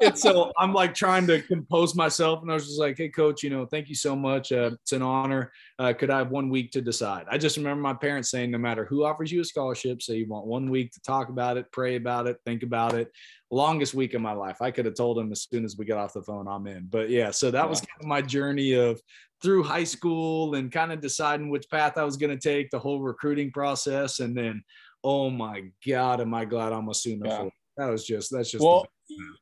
and 0.00 0.18
so 0.18 0.52
I'm 0.58 0.72
like 0.72 0.94
trying 0.94 1.26
to 1.28 1.42
compose 1.42 1.94
myself, 1.94 2.42
and 2.42 2.50
I 2.50 2.54
was 2.54 2.66
just 2.66 2.80
like, 2.80 2.96
"Hey, 2.96 3.08
coach, 3.08 3.42
you 3.42 3.50
know, 3.50 3.66
thank 3.66 3.88
you 3.88 3.94
so 3.94 4.16
much. 4.16 4.52
Uh, 4.52 4.72
it's 4.82 4.92
an 4.92 5.02
honor. 5.02 5.52
Uh, 5.78 5.92
could 5.92 6.10
I 6.10 6.18
have 6.18 6.30
one 6.30 6.48
week 6.48 6.72
to 6.72 6.80
decide?" 6.80 7.26
I 7.30 7.38
just 7.38 7.56
remember 7.56 7.82
my 7.82 7.94
parents 7.94 8.30
saying, 8.30 8.50
"No 8.50 8.58
matter 8.58 8.84
who 8.84 9.04
offers 9.04 9.30
you 9.32 9.40
a 9.40 9.44
scholarship, 9.44 10.02
say 10.02 10.16
you 10.16 10.26
want 10.26 10.46
one 10.46 10.70
week 10.70 10.92
to 10.92 11.00
talk 11.00 11.28
about 11.28 11.56
it, 11.56 11.70
pray 11.72 11.96
about 11.96 12.26
it, 12.26 12.38
think 12.44 12.62
about 12.62 12.94
it." 12.94 13.10
Longest 13.50 13.92
week 13.92 14.14
of 14.14 14.22
my 14.22 14.32
life. 14.32 14.62
I 14.62 14.70
could 14.70 14.86
have 14.86 14.94
told 14.94 15.18
them 15.18 15.30
as 15.30 15.42
soon 15.42 15.64
as 15.64 15.76
we 15.76 15.84
got 15.84 15.98
off 15.98 16.14
the 16.14 16.22
phone, 16.22 16.48
I'm 16.48 16.66
in. 16.66 16.86
But 16.88 17.10
yeah, 17.10 17.30
so 17.30 17.50
that 17.50 17.68
was 17.68 17.80
kind 17.80 18.00
of 18.00 18.06
my 18.06 18.22
journey 18.22 18.72
of 18.72 18.98
through 19.42 19.64
high 19.64 19.84
school 19.84 20.54
and 20.54 20.70
kind 20.70 20.92
of 20.92 21.00
deciding 21.00 21.50
which 21.50 21.68
path 21.68 21.98
I 21.98 22.04
was 22.04 22.16
going 22.16 22.36
to 22.36 22.38
take, 22.38 22.70
the 22.70 22.78
whole 22.78 23.00
recruiting 23.00 23.50
process, 23.50 24.20
and 24.20 24.36
then, 24.36 24.62
oh 25.02 25.30
my 25.30 25.64
God, 25.86 26.20
am 26.20 26.32
I 26.32 26.44
glad 26.44 26.72
I'm 26.72 26.88
a 26.88 26.94
Sooner 26.94 27.26
Yeah. 27.26 27.48
That 27.76 27.90
was 27.90 28.06
just 28.06 28.30
that's 28.30 28.50
just 28.50 28.62
Well, 28.62 28.86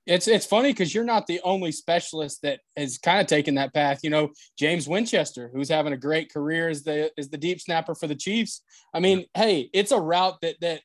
it's 0.06 0.28
it's 0.28 0.46
funny 0.46 0.70
because 0.70 0.94
you're 0.94 1.04
not 1.04 1.26
the 1.26 1.40
only 1.42 1.72
specialist 1.72 2.42
that 2.42 2.60
has 2.76 2.98
kind 2.98 3.20
of 3.20 3.26
taken 3.26 3.56
that 3.56 3.74
path. 3.74 4.00
You 4.02 4.10
know, 4.10 4.30
James 4.58 4.88
Winchester, 4.88 5.50
who's 5.52 5.68
having 5.68 5.92
a 5.92 5.98
great 5.98 6.32
career 6.32 6.68
as 6.68 6.84
the 6.84 7.10
as 7.18 7.28
the 7.28 7.36
deep 7.36 7.60
snapper 7.60 7.94
for 7.94 8.06
the 8.06 8.14
Chiefs. 8.14 8.62
I 8.94 9.00
mean, 9.00 9.26
hey, 9.34 9.68
it's 9.72 9.92
a 9.92 10.00
route 10.00 10.38
that 10.42 10.56
that 10.60 10.82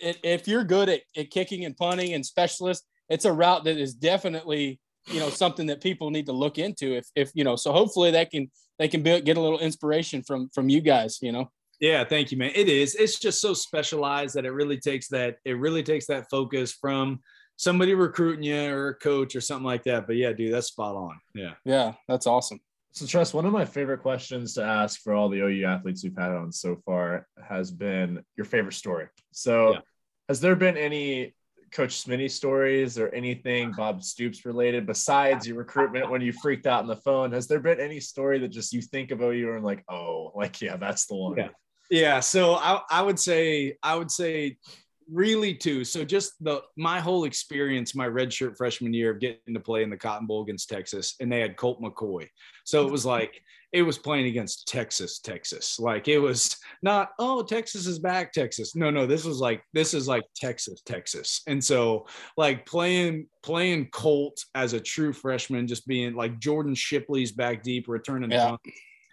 it, 0.00 0.18
if 0.24 0.48
you're 0.48 0.64
good 0.64 0.88
at, 0.88 1.02
at 1.16 1.30
kicking 1.30 1.64
and 1.64 1.76
punting 1.76 2.12
and 2.12 2.26
specialist, 2.26 2.84
it's 3.08 3.24
a 3.24 3.32
route 3.32 3.64
that 3.64 3.78
is 3.78 3.94
definitely 3.94 4.80
you 5.06 5.20
know 5.20 5.30
something 5.30 5.66
that 5.66 5.80
people 5.80 6.10
need 6.10 6.26
to 6.26 6.32
look 6.32 6.58
into. 6.58 6.96
If 6.96 7.06
if 7.14 7.30
you 7.34 7.44
know, 7.44 7.56
so 7.56 7.72
hopefully 7.72 8.10
that 8.12 8.30
can 8.30 8.50
they 8.80 8.88
can 8.88 9.02
be, 9.02 9.20
get 9.20 9.36
a 9.36 9.40
little 9.40 9.60
inspiration 9.60 10.22
from 10.22 10.48
from 10.52 10.68
you 10.68 10.80
guys. 10.80 11.18
You 11.22 11.32
know. 11.32 11.50
Yeah, 11.84 12.02
thank 12.02 12.32
you, 12.32 12.38
man. 12.38 12.50
It 12.54 12.70
is. 12.70 12.94
It's 12.94 13.18
just 13.18 13.42
so 13.42 13.52
specialized 13.52 14.36
that 14.36 14.46
it 14.46 14.52
really 14.52 14.78
takes 14.78 15.08
that. 15.08 15.36
It 15.44 15.58
really 15.58 15.82
takes 15.82 16.06
that 16.06 16.30
focus 16.30 16.72
from 16.72 17.20
somebody 17.56 17.92
recruiting 17.92 18.42
you 18.42 18.72
or 18.74 18.88
a 18.88 18.94
coach 18.94 19.36
or 19.36 19.42
something 19.42 19.66
like 19.66 19.82
that. 19.84 20.06
But 20.06 20.16
yeah, 20.16 20.32
dude, 20.32 20.54
that's 20.54 20.68
spot 20.68 20.96
on. 20.96 21.18
Yeah. 21.34 21.52
Yeah, 21.66 21.92
that's 22.08 22.26
awesome. 22.26 22.58
So, 22.92 23.04
Tress, 23.04 23.34
one 23.34 23.44
of 23.44 23.52
my 23.52 23.66
favorite 23.66 23.98
questions 24.00 24.54
to 24.54 24.62
ask 24.64 25.02
for 25.02 25.12
all 25.12 25.28
the 25.28 25.40
OU 25.40 25.66
athletes 25.66 26.02
we've 26.02 26.16
had 26.16 26.30
on 26.30 26.52
so 26.52 26.80
far 26.86 27.26
has 27.46 27.70
been 27.70 28.24
your 28.34 28.46
favorite 28.46 28.72
story. 28.72 29.08
So, 29.32 29.74
Yeah. 29.74 29.80
has 30.30 30.40
there 30.40 30.56
been 30.56 30.78
any 30.78 31.34
Coach 31.70 32.02
Schmitty 32.02 32.30
stories 32.30 32.98
or 32.98 33.08
anything 33.10 33.72
Bob 33.76 34.02
Stoops 34.02 34.46
related 34.46 34.86
besides 34.86 35.46
your 35.46 35.58
recruitment 35.58 36.08
when 36.08 36.22
you 36.22 36.32
freaked 36.32 36.66
out 36.66 36.80
on 36.80 36.86
the 36.86 36.96
phone? 36.96 37.32
Has 37.32 37.46
there 37.46 37.60
been 37.60 37.78
any 37.78 38.00
story 38.00 38.38
that 38.38 38.48
just 38.48 38.72
you 38.72 38.80
think 38.80 39.10
of 39.10 39.20
OU 39.20 39.56
and 39.56 39.64
like, 39.64 39.84
oh, 39.90 40.32
like, 40.34 40.62
yeah, 40.62 40.78
that's 40.78 41.04
the 41.04 41.16
one? 41.16 41.36
Yeah. 41.36 41.48
Yeah. 41.90 42.20
So 42.20 42.54
I, 42.54 42.80
I 42.90 43.02
would 43.02 43.18
say, 43.18 43.76
I 43.82 43.94
would 43.94 44.10
say 44.10 44.56
really 45.12 45.54
too. 45.54 45.84
So 45.84 46.04
just 46.04 46.32
the, 46.42 46.62
my 46.76 46.98
whole 46.98 47.24
experience, 47.24 47.94
my 47.94 48.08
redshirt 48.08 48.56
freshman 48.56 48.94
year 48.94 49.10
of 49.10 49.20
getting 49.20 49.52
to 49.52 49.60
play 49.60 49.82
in 49.82 49.90
the 49.90 49.96
Cotton 49.96 50.26
Bowl 50.26 50.42
against 50.42 50.68
Texas 50.70 51.14
and 51.20 51.30
they 51.30 51.40
had 51.40 51.56
Colt 51.56 51.80
McCoy. 51.82 52.26
So 52.64 52.86
it 52.86 52.90
was 52.90 53.04
like, 53.04 53.42
it 53.72 53.82
was 53.82 53.98
playing 53.98 54.26
against 54.26 54.66
Texas, 54.68 55.18
Texas. 55.18 55.78
Like 55.78 56.08
it 56.08 56.18
was 56.18 56.56
not, 56.82 57.10
oh, 57.18 57.42
Texas 57.42 57.86
is 57.86 57.98
back, 57.98 58.32
Texas. 58.32 58.74
No, 58.74 58.88
no, 58.88 59.04
this 59.04 59.24
was 59.24 59.40
like, 59.40 59.62
this 59.74 59.92
is 59.92 60.08
like 60.08 60.22
Texas, 60.34 60.80
Texas. 60.86 61.42
And 61.48 61.62
so 61.62 62.06
like 62.36 62.64
playing, 62.64 63.26
playing 63.42 63.88
Colt 63.90 64.42
as 64.54 64.72
a 64.72 64.80
true 64.80 65.12
freshman, 65.12 65.66
just 65.66 65.86
being 65.86 66.14
like 66.14 66.38
Jordan 66.38 66.74
Shipley's 66.74 67.32
back 67.32 67.62
deep, 67.62 67.88
returning 67.88 68.30
Yeah. 68.30 68.50
punts. 68.50 68.62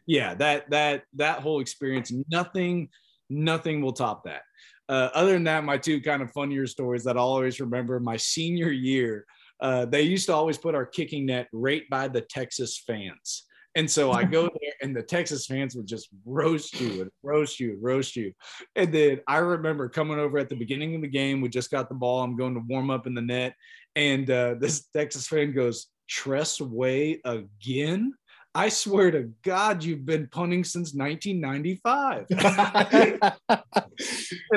Yeah, 0.06 0.34
that, 0.36 0.70
that, 0.72 1.04
that 1.16 1.40
whole 1.40 1.60
experience, 1.60 2.12
nothing, 2.30 2.90
nothing 3.30 3.82
will 3.82 3.94
top 3.94 4.24
that. 4.26 4.42
Uh, 4.90 5.10
other 5.14 5.34
than 5.34 5.46
that, 5.46 5.64
my 5.64 5.78
two 5.78 6.02
kind 6.02 6.22
of 6.22 6.32
funnier 6.32 6.68
stories 6.68 7.04
that 7.06 7.18
I'll 7.18 7.24
always 7.24 7.62
remember 7.62 8.00
my 8.00 8.18
senior 8.18 8.72
year, 8.72 9.26
uh, 9.62 9.86
they 9.86 10.02
used 10.02 10.26
to 10.26 10.34
always 10.34 10.58
put 10.58 10.76
our 10.76 10.86
kicking 10.86 11.28
net 11.28 11.48
right 11.54 11.90
by 11.90 12.08
the 12.08 12.22
Texas 12.22 12.84
fans. 12.86 13.46
And 13.76 13.90
so 13.90 14.12
I 14.12 14.24
go 14.24 14.44
there, 14.62 14.74
and 14.82 14.96
the 14.96 15.04
Texas 15.04 15.46
fans 15.46 15.76
would 15.76 15.88
just 15.88 16.10
roast 16.26 16.80
you 16.82 17.02
and 17.02 17.12
roast 17.24 17.60
you 17.60 17.74
and 17.74 17.84
roast 17.84 18.16
you. 18.16 18.34
And 18.76 18.94
then 18.94 19.22
I 19.28 19.38
remember 19.38 19.88
coming 19.88 20.20
over 20.20 20.38
at 20.38 20.50
the 20.50 20.56
beginning 20.56 20.96
of 20.96 21.02
the 21.02 21.08
game. 21.08 21.42
We 21.42 21.50
just 21.50 21.72
got 21.72 21.88
the 21.88 21.96
ball. 21.96 22.22
I'm 22.22 22.36
going 22.36 22.56
to 22.56 22.64
warm 22.68 22.90
up 22.90 23.08
in 23.08 23.14
the 23.14 23.22
net. 23.22 23.56
And 23.96 24.30
uh, 24.30 24.56
this 24.60 24.88
Texas 24.94 25.28
fan 25.28 25.54
goes, 25.54 25.88
Tress 26.10 26.60
Way 26.60 27.22
again? 27.24 28.14
I 28.54 28.70
swear 28.70 29.12
to 29.12 29.32
God, 29.44 29.84
you've 29.84 30.06
been 30.06 30.28
punting 30.28 30.64
since 30.64 30.94
1995. 30.94 32.26
and 32.30 32.42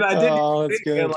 I 0.05 0.15
didn't. 0.15 0.39
Oh, 0.39 0.67
that's 0.69 0.81
good. 0.81 1.09
Like, 1.09 1.17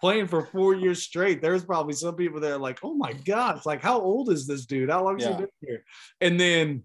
playing 0.00 0.26
for 0.26 0.46
four 0.46 0.74
years 0.74 1.02
straight. 1.02 1.42
There's 1.42 1.64
probably 1.64 1.94
some 1.94 2.16
people 2.16 2.40
that 2.40 2.52
are 2.52 2.58
like, 2.58 2.78
"Oh 2.82 2.94
my 2.94 3.12
God!" 3.12 3.56
It's 3.56 3.66
like, 3.66 3.82
how 3.82 4.00
old 4.00 4.30
is 4.30 4.46
this 4.46 4.66
dude? 4.66 4.90
How 4.90 5.04
long 5.04 5.18
has 5.18 5.26
yeah. 5.26 5.32
he 5.32 5.38
been 5.42 5.50
here? 5.60 5.84
And 6.20 6.40
then 6.40 6.84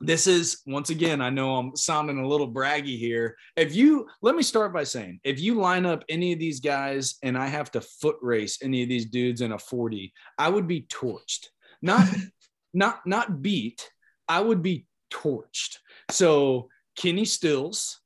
this 0.00 0.26
is 0.26 0.60
once 0.66 0.90
again 0.90 1.22
i 1.22 1.30
know 1.30 1.56
i'm 1.56 1.74
sounding 1.74 2.18
a 2.18 2.28
little 2.28 2.52
braggy 2.52 2.98
here 2.98 3.34
if 3.56 3.74
you 3.74 4.06
let 4.20 4.34
me 4.34 4.42
start 4.42 4.72
by 4.72 4.84
saying 4.84 5.18
if 5.24 5.40
you 5.40 5.54
line 5.54 5.86
up 5.86 6.04
any 6.10 6.34
of 6.34 6.38
these 6.38 6.60
guys 6.60 7.16
and 7.22 7.36
i 7.36 7.46
have 7.46 7.70
to 7.70 7.80
foot 7.80 8.16
race 8.20 8.58
any 8.62 8.82
of 8.82 8.90
these 8.90 9.06
dudes 9.06 9.40
in 9.40 9.52
a 9.52 9.58
40 9.58 10.12
i 10.38 10.48
would 10.48 10.68
be 10.68 10.82
torched 10.82 11.46
not 11.80 12.06
not 12.74 13.06
not 13.06 13.40
beat 13.40 13.90
i 14.28 14.40
would 14.40 14.62
be 14.62 14.86
torched 15.12 15.78
so 16.10 16.68
kenny 16.96 17.24
stills 17.24 18.00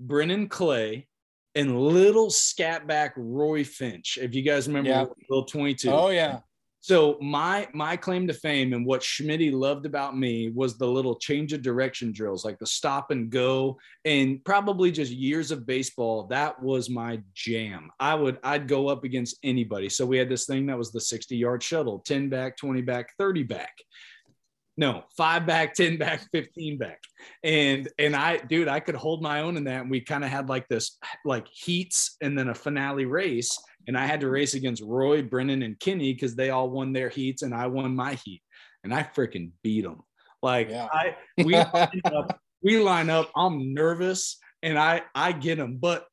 brennan 0.00 0.48
clay 0.48 1.06
and 1.54 1.80
little 1.80 2.28
scatback 2.28 3.12
roy 3.16 3.64
finch 3.64 4.18
if 4.20 4.34
you 4.34 4.42
guys 4.42 4.68
remember 4.68 4.90
yeah. 4.90 5.04
little 5.28 5.44
22 5.44 5.90
oh 5.90 6.10
yeah 6.10 6.40
so 6.80 7.18
my 7.20 7.68
my 7.74 7.96
claim 7.96 8.26
to 8.28 8.32
fame 8.32 8.72
and 8.72 8.86
what 8.86 9.00
Schmitty 9.00 9.52
loved 9.52 9.84
about 9.84 10.16
me 10.16 10.50
was 10.54 10.78
the 10.78 10.86
little 10.86 11.16
change 11.16 11.52
of 11.52 11.60
direction 11.60 12.12
drills, 12.12 12.44
like 12.44 12.58
the 12.58 12.66
stop 12.66 13.10
and 13.10 13.30
go, 13.30 13.78
and 14.04 14.42
probably 14.44 14.92
just 14.92 15.12
years 15.12 15.50
of 15.50 15.66
baseball. 15.66 16.26
That 16.28 16.62
was 16.62 16.88
my 16.88 17.20
jam. 17.34 17.90
I 17.98 18.14
would 18.14 18.38
I'd 18.44 18.68
go 18.68 18.88
up 18.88 19.04
against 19.04 19.38
anybody. 19.42 19.88
So 19.88 20.06
we 20.06 20.18
had 20.18 20.28
this 20.28 20.46
thing 20.46 20.66
that 20.66 20.78
was 20.78 20.92
the 20.92 21.00
60 21.00 21.36
yard 21.36 21.62
shuttle, 21.62 21.98
10 22.06 22.28
back, 22.28 22.56
20 22.56 22.80
back, 22.82 23.12
30 23.18 23.42
back. 23.42 23.74
No, 24.78 25.02
five 25.16 25.44
back, 25.44 25.74
10 25.74 25.98
back, 25.98 26.22
15 26.32 26.78
back. 26.78 27.00
And 27.42 27.88
and 27.98 28.14
I, 28.14 28.38
dude, 28.38 28.68
I 28.68 28.80
could 28.80 28.94
hold 28.94 29.20
my 29.22 29.42
own 29.42 29.56
in 29.56 29.64
that. 29.64 29.82
And 29.82 29.90
we 29.90 30.00
kind 30.00 30.24
of 30.24 30.30
had 30.30 30.48
like 30.48 30.68
this 30.68 30.96
like 31.24 31.46
heats 31.48 32.16
and 32.22 32.38
then 32.38 32.48
a 32.48 32.54
finale 32.54 33.04
race 33.04 33.58
and 33.88 33.96
I 33.96 34.04
had 34.04 34.20
to 34.20 34.28
race 34.28 34.52
against 34.54 34.82
Roy, 34.82 35.22
Brennan, 35.22 35.62
and 35.62 35.80
Kenny 35.80 36.12
because 36.12 36.36
they 36.36 36.50
all 36.50 36.68
won 36.68 36.92
their 36.92 37.08
heats 37.08 37.42
and 37.42 37.54
I 37.54 37.66
won 37.66 37.96
my 37.96 38.14
heat, 38.14 38.42
and 38.84 38.94
I 38.94 39.02
freaking 39.02 39.50
beat 39.62 39.82
them. 39.82 40.02
Like 40.42 40.68
yeah. 40.68 40.86
I 40.92 41.16
we 41.38 41.54
line 41.74 42.02
up, 42.04 42.40
we 42.62 42.78
line 42.78 43.10
up. 43.10 43.30
I'm 43.34 43.74
nervous 43.74 44.38
and 44.62 44.78
I 44.78 45.02
I 45.14 45.32
get 45.32 45.56
them, 45.56 45.78
but 45.78 46.06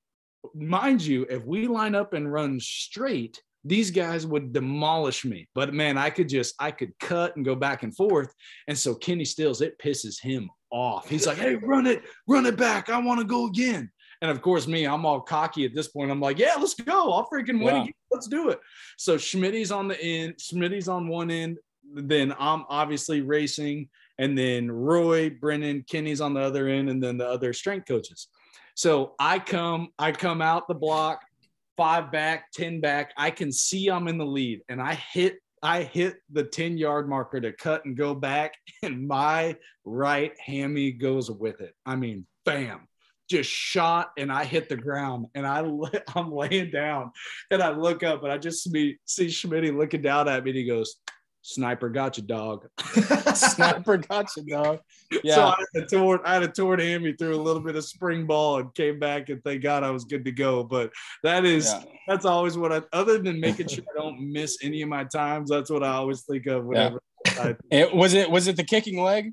mind 0.56 1.02
you, 1.02 1.28
if 1.30 1.44
we 1.46 1.68
line 1.68 1.96
up 1.96 2.14
and 2.14 2.32
run 2.32 2.60
straight, 2.60 3.42
these 3.66 3.92
guys 3.92 4.26
would 4.28 4.54
demolish 4.54 5.26
me. 5.26 5.50
But 5.56 5.74
man, 5.74 5.98
I 5.98 6.12
could 6.12 6.30
just 6.30 6.56
I 6.60 6.72
could 6.72 6.98
cut 7.00 7.36
and 7.36 7.44
go 7.44 7.56
back 7.56 7.84
and 7.84 7.96
forth. 7.96 8.34
And 8.68 8.78
so 8.78 8.96
Kenny 8.96 9.26
Stills, 9.26 9.62
it 9.62 9.80
pisses 9.80 10.22
him 10.22 10.50
off. 10.72 11.10
He's 11.10 11.28
like, 11.28 11.38
"Hey, 11.38 11.56
run 11.56 11.88
it, 11.88 12.04
run 12.28 12.46
it 12.46 12.58
back. 12.58 12.90
I 12.90 13.00
want 13.00 13.20
to 13.20 13.26
go 13.26 13.48
again." 13.48 13.92
And 14.22 14.32
of 14.32 14.42
course, 14.42 14.68
me, 14.68 14.86
I'm 14.86 15.06
all 15.06 15.22
cocky 15.22 15.66
at 15.66 15.74
this 15.74 15.90
point. 15.90 16.10
I'm 16.10 16.22
like, 16.22 16.40
yeah, 16.40 16.56
let's 16.58 16.74
go. 16.74 17.12
I'll 17.12 17.28
freaking 17.32 17.64
win. 17.64 17.86
Yeah. 17.86 17.92
Let's 18.12 18.28
do 18.28 18.50
it. 18.50 18.60
So 18.98 19.18
Schmitty's 19.18 19.72
on 19.72 19.88
the 19.88 20.02
end, 20.02 20.36
Schmitty's 20.38 20.88
on 20.88 21.08
one 21.08 21.30
end. 21.30 21.58
Then 21.94 22.34
I'm 22.40 22.64
obviously 22.70 23.22
racing. 23.22 23.90
And 24.18 24.38
then 24.38 24.72
Roy, 24.72 25.30
Brennan, 25.30 25.84
Kenny's 25.90 26.22
on 26.22 26.34
the 26.34 26.40
other 26.40 26.68
end, 26.70 26.90
and 26.90 27.04
then 27.04 27.18
the 27.18 27.28
other 27.28 27.52
strength 27.52 27.88
coaches. 27.88 28.30
So 28.74 29.14
I 29.20 29.40
come, 29.40 29.90
I 30.00 30.12
come 30.12 30.42
out 30.42 30.68
the 30.68 30.74
block, 30.74 31.25
five 31.78 32.12
back, 32.12 32.52
10 32.54 32.82
back. 32.82 33.14
I 33.18 33.32
can 33.32 33.52
see 33.52 33.90
I'm 33.90 34.08
in 34.08 34.18
the 34.18 34.26
lead. 34.26 34.62
And 34.70 34.82
I 34.82 34.96
hit 34.96 35.40
I 35.64 35.82
hit 35.82 36.18
the 36.32 36.44
10 36.44 36.78
yard 36.78 37.10
marker 37.10 37.42
to 37.42 37.52
cut 37.52 37.86
and 37.86 37.98
go 37.98 38.14
back, 38.14 38.54
and 38.84 39.08
my 39.08 39.56
right 39.84 40.32
hammy 40.40 40.92
goes 40.92 41.32
with 41.32 41.60
it. 41.62 41.74
I 41.86 41.96
mean, 41.96 42.26
bam 42.46 42.88
just 43.30 43.50
shot 43.50 44.12
and 44.18 44.32
I 44.32 44.46
hit 44.46 44.70
the 44.70 44.76
ground 44.76 45.28
and 45.34 45.48
I 45.48 45.60
I'm 46.16 46.32
laying 46.32 46.72
down 46.72 47.12
and 47.52 47.62
I 47.62 47.70
look 47.70 48.04
up 48.04 48.24
and 48.24 48.32
I 48.32 48.38
just 48.38 48.64
see 48.64 48.98
see 49.06 49.72
looking 49.72 50.02
down 50.02 50.28
at 50.28 50.44
me 50.44 50.52
and 50.52 50.58
he 50.58 50.66
goes, 50.66 50.98
"Sniper 51.46 51.90
got 51.90 52.18
you, 52.18 52.24
dog." 52.24 52.68
Sniper 53.36 53.98
got 53.98 54.36
you, 54.36 54.44
dog. 54.44 54.80
Yeah. 55.24 55.36
So 55.36 55.42
I 55.44 55.64
had 55.76 55.84
a 55.84 55.86
torn 55.86 56.20
I 56.26 56.34
had 56.34 56.44
a 56.44 56.48
torn 56.48 56.80
hammy 56.80 57.14
threw 57.14 57.36
a 57.36 57.38
little 57.38 57.62
bit 57.62 57.76
of 57.76 57.86
spring 57.86 58.26
ball 58.26 58.58
and 58.58 58.74
came 58.74 58.98
back 58.98 59.30
and 59.30 59.44
thank 59.44 59.62
God 59.62 59.84
I 59.84 59.92
was 59.92 60.06
good 60.06 60.26
to 60.26 60.32
go. 60.32 60.64
But 60.64 60.92
that 61.22 61.46
is 61.46 61.72
yeah. 61.72 61.84
that's 62.08 62.26
always 62.26 62.58
what 62.58 62.74
I 62.74 62.82
other 62.94 63.20
than 63.20 63.40
making 63.40 63.68
sure 63.68 63.84
I 63.96 64.02
don't 64.02 64.20
miss 64.20 64.58
any 64.64 64.82
of 64.82 64.90
my 64.90 65.04
times. 65.04 65.52
That's 65.52 65.70
what 65.70 65.84
I 65.84 65.90
always 65.90 66.24
think 66.24 66.48
of 66.48 66.66
whenever. 66.66 67.00
Yeah. 67.28 67.44
I, 67.44 67.56
it, 67.70 67.94
was 67.94 68.16
it 68.16 68.30
was 68.30 68.48
it 68.48 68.56
the 68.56 68.64
kicking 68.64 69.00
leg? 69.00 69.32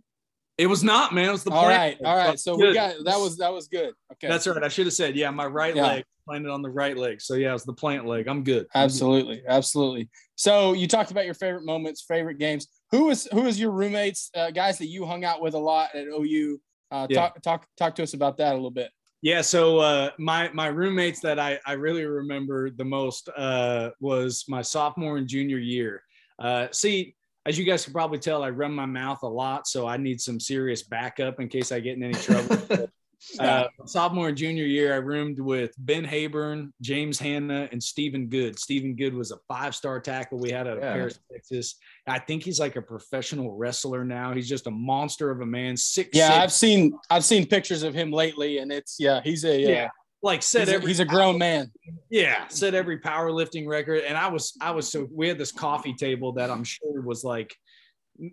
It 0.58 0.66
was 0.66 0.84
not, 0.84 1.14
man. 1.14 1.30
It 1.30 1.32
was 1.32 1.44
the 1.44 1.50
all 1.50 1.66
right, 1.66 1.96
all 2.04 2.14
right. 2.14 2.38
So 2.38 2.58
good. 2.58 2.68
we 2.68 2.74
got 2.74 2.94
that 3.06 3.18
was 3.18 3.38
that 3.38 3.54
was 3.54 3.68
good. 3.68 3.94
Okay, 4.12 4.28
that's 4.28 4.46
right. 4.46 4.62
I 4.62 4.68
should 4.68 4.84
have 4.84 4.92
said, 4.92 5.16
yeah, 5.16 5.30
my 5.30 5.46
right 5.46 5.74
yeah. 5.74 5.86
leg 5.86 6.04
landed 6.26 6.50
on 6.50 6.62
the 6.62 6.70
right 6.70 6.96
leg. 6.96 7.20
So 7.20 7.34
yeah, 7.34 7.54
it's 7.54 7.64
the 7.64 7.72
plant 7.72 8.06
leg. 8.06 8.28
I'm 8.28 8.44
good. 8.44 8.66
Absolutely, 8.74 9.42
absolutely. 9.46 10.08
So 10.36 10.72
you 10.72 10.86
talked 10.86 11.10
about 11.10 11.24
your 11.24 11.34
favorite 11.34 11.64
moments, 11.64 12.02
favorite 12.02 12.38
games. 12.38 12.66
Who 12.90 13.10
is 13.10 13.28
who 13.32 13.46
is 13.46 13.58
your 13.58 13.70
roommates, 13.70 14.30
uh, 14.34 14.50
guys 14.50 14.78
that 14.78 14.86
you 14.86 15.06
hung 15.06 15.24
out 15.24 15.40
with 15.40 15.54
a 15.54 15.58
lot 15.58 15.94
at 15.94 16.06
OU? 16.06 16.60
Uh, 16.90 17.06
yeah. 17.08 17.20
Talk 17.20 17.42
talk 17.42 17.66
talk 17.76 17.94
to 17.96 18.02
us 18.02 18.14
about 18.14 18.36
that 18.38 18.52
a 18.52 18.54
little 18.54 18.70
bit. 18.70 18.90
Yeah, 19.22 19.40
so 19.40 19.78
uh, 19.78 20.10
my 20.18 20.50
my 20.52 20.66
roommates 20.66 21.20
that 21.20 21.38
I 21.38 21.58
I 21.64 21.74
really 21.74 22.04
remember 22.04 22.70
the 22.70 22.84
most 22.84 23.28
uh, 23.36 23.90
was 24.00 24.44
my 24.48 24.62
sophomore 24.62 25.16
and 25.16 25.28
junior 25.28 25.58
year. 25.58 26.02
Uh, 26.38 26.66
see, 26.72 27.14
as 27.46 27.56
you 27.56 27.64
guys 27.64 27.84
can 27.84 27.92
probably 27.92 28.18
tell, 28.18 28.42
I 28.42 28.50
run 28.50 28.72
my 28.72 28.86
mouth 28.86 29.22
a 29.22 29.28
lot, 29.28 29.68
so 29.68 29.86
I 29.86 29.96
need 29.96 30.20
some 30.20 30.40
serious 30.40 30.82
backup 30.82 31.40
in 31.40 31.48
case 31.48 31.70
I 31.70 31.78
get 31.78 31.96
in 31.96 32.02
any 32.02 32.14
trouble. 32.14 32.88
uh, 33.38 33.64
sophomore 33.86 34.28
and 34.28 34.36
junior 34.36 34.64
year, 34.64 34.94
I 34.94 34.96
roomed 34.96 35.38
with 35.38 35.72
Ben 35.78 36.04
Habern, 36.04 36.72
James 36.80 37.18
Hanna, 37.18 37.68
and 37.72 37.82
Stephen 37.82 38.28
Good. 38.28 38.58
Stephen 38.58 38.94
Good 38.94 39.14
was 39.14 39.30
a 39.32 39.38
five-star 39.48 40.00
tackle 40.00 40.38
we 40.38 40.50
had 40.50 40.66
out 40.66 40.78
of 40.78 40.82
yeah. 40.82 40.92
Paris, 40.92 41.18
Texas. 41.30 41.76
I 42.06 42.18
think 42.18 42.42
he's 42.42 42.60
like 42.60 42.76
a 42.76 42.82
professional 42.82 43.56
wrestler 43.56 44.04
now. 44.04 44.32
He's 44.34 44.48
just 44.48 44.66
a 44.66 44.70
monster 44.70 45.30
of 45.30 45.40
a 45.40 45.46
man. 45.46 45.76
Six. 45.76 46.10
Yeah, 46.12 46.34
i 46.34 46.42
I've 46.42 46.52
seen 46.52 46.98
I've 47.10 47.24
seen 47.24 47.46
pictures 47.46 47.82
of 47.82 47.94
him 47.94 48.10
lately, 48.10 48.58
and 48.58 48.72
it's 48.72 48.96
yeah, 48.98 49.20
he's 49.22 49.44
a 49.44 49.60
yeah. 49.60 49.88
Like 50.24 50.42
said 50.42 50.68
he's 50.68 50.74
every 50.74 50.84
a, 50.84 50.88
he's 50.88 51.00
a 51.00 51.04
grown 51.04 51.38
man. 51.38 51.72
Yeah, 52.08 52.46
set 52.48 52.74
every 52.74 53.00
powerlifting 53.00 53.66
record. 53.66 54.04
And 54.06 54.16
I 54.16 54.28
was 54.28 54.56
I 54.60 54.70
was 54.70 54.88
so 54.88 55.08
we 55.12 55.28
had 55.28 55.38
this 55.38 55.50
coffee 55.50 55.94
table 55.94 56.32
that 56.34 56.50
I'm 56.50 56.64
sure 56.64 57.00
was 57.00 57.24
like 57.24 57.54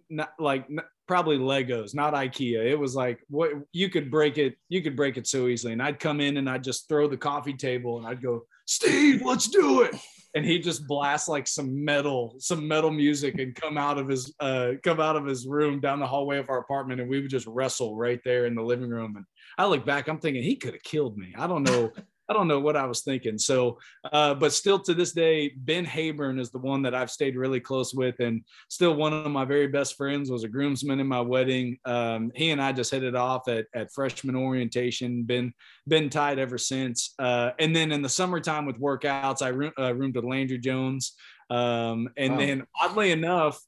not 0.09 0.29
like 0.37 0.67
probably 1.09 1.39
Legos, 1.39 1.95
not 1.95 2.13
IKEA. 2.13 2.67
It 2.67 2.77
was 2.77 2.93
like 2.93 3.19
what 3.29 3.49
you 3.73 3.89
could 3.89 4.11
break 4.11 4.37
it, 4.37 4.53
you 4.69 4.83
could 4.83 4.95
break 4.95 5.17
it 5.17 5.25
so 5.25 5.47
easily. 5.47 5.73
And 5.73 5.81
I'd 5.81 5.99
come 5.99 6.21
in 6.21 6.37
and 6.37 6.47
I'd 6.47 6.63
just 6.63 6.87
throw 6.87 7.07
the 7.07 7.17
coffee 7.17 7.55
table 7.55 7.97
and 7.97 8.05
I'd 8.05 8.21
go, 8.21 8.43
Steve, 8.67 9.23
let's 9.25 9.47
do 9.47 9.81
it. 9.81 9.95
And 10.35 10.45
he 10.45 10.59
just 10.59 10.87
blast 10.87 11.27
like 11.27 11.47
some 11.47 11.83
metal, 11.83 12.35
some 12.37 12.67
metal 12.67 12.91
music 12.91 13.39
and 13.39 13.55
come 13.55 13.75
out 13.75 13.97
of 13.97 14.07
his 14.07 14.31
uh 14.39 14.73
come 14.83 14.99
out 14.99 15.15
of 15.15 15.25
his 15.25 15.47
room 15.47 15.79
down 15.79 15.99
the 15.99 16.05
hallway 16.05 16.37
of 16.37 16.51
our 16.51 16.59
apartment 16.59 17.01
and 17.01 17.09
we 17.09 17.19
would 17.19 17.31
just 17.31 17.47
wrestle 17.47 17.95
right 17.95 18.21
there 18.23 18.45
in 18.45 18.53
the 18.53 18.61
living 18.61 18.91
room. 18.91 19.15
And 19.15 19.25
I 19.57 19.65
look 19.65 19.87
back, 19.87 20.07
I'm 20.07 20.19
thinking 20.19 20.43
he 20.43 20.57
could 20.57 20.75
have 20.75 20.83
killed 20.83 21.17
me. 21.17 21.33
I 21.35 21.47
don't 21.47 21.63
know. 21.63 21.91
I 22.29 22.33
don't 22.33 22.47
know 22.47 22.59
what 22.59 22.75
I 22.75 22.85
was 22.85 23.01
thinking. 23.01 23.37
So, 23.37 23.79
uh, 24.11 24.35
but 24.35 24.53
still 24.53 24.79
to 24.79 24.93
this 24.93 25.13
day, 25.13 25.51
Ben 25.57 25.85
Habern 25.85 26.39
is 26.39 26.51
the 26.51 26.59
one 26.59 26.83
that 26.83 26.93
I've 26.93 27.09
stayed 27.09 27.35
really 27.35 27.59
close 27.59 27.93
with, 27.93 28.19
and 28.19 28.43
still 28.69 28.93
one 28.93 29.13
of 29.13 29.31
my 29.31 29.45
very 29.45 29.67
best 29.67 29.97
friends. 29.97 30.29
Was 30.29 30.43
a 30.43 30.47
groomsman 30.47 30.99
in 30.99 31.07
my 31.07 31.21
wedding. 31.21 31.77
Um, 31.85 32.31
he 32.35 32.51
and 32.51 32.61
I 32.61 32.71
just 32.71 32.91
hit 32.91 33.03
it 33.03 33.15
off 33.15 33.47
at, 33.47 33.65
at 33.73 33.91
freshman 33.91 34.35
orientation. 34.35 35.23
Been 35.23 35.53
been 35.87 36.09
tied 36.09 36.39
ever 36.39 36.57
since. 36.57 37.15
Uh, 37.17 37.51
and 37.57 37.75
then 37.75 37.91
in 37.91 38.01
the 38.01 38.09
summertime 38.09 38.65
with 38.65 38.79
workouts, 38.79 39.41
I 39.41 39.49
room, 39.49 39.71
uh, 39.79 39.93
roomed 39.95 40.15
with 40.15 40.25
Landry 40.25 40.59
Jones. 40.59 41.15
Um, 41.49 42.09
and 42.15 42.33
wow. 42.33 42.39
then 42.39 42.67
oddly 42.79 43.11
enough, 43.11 43.59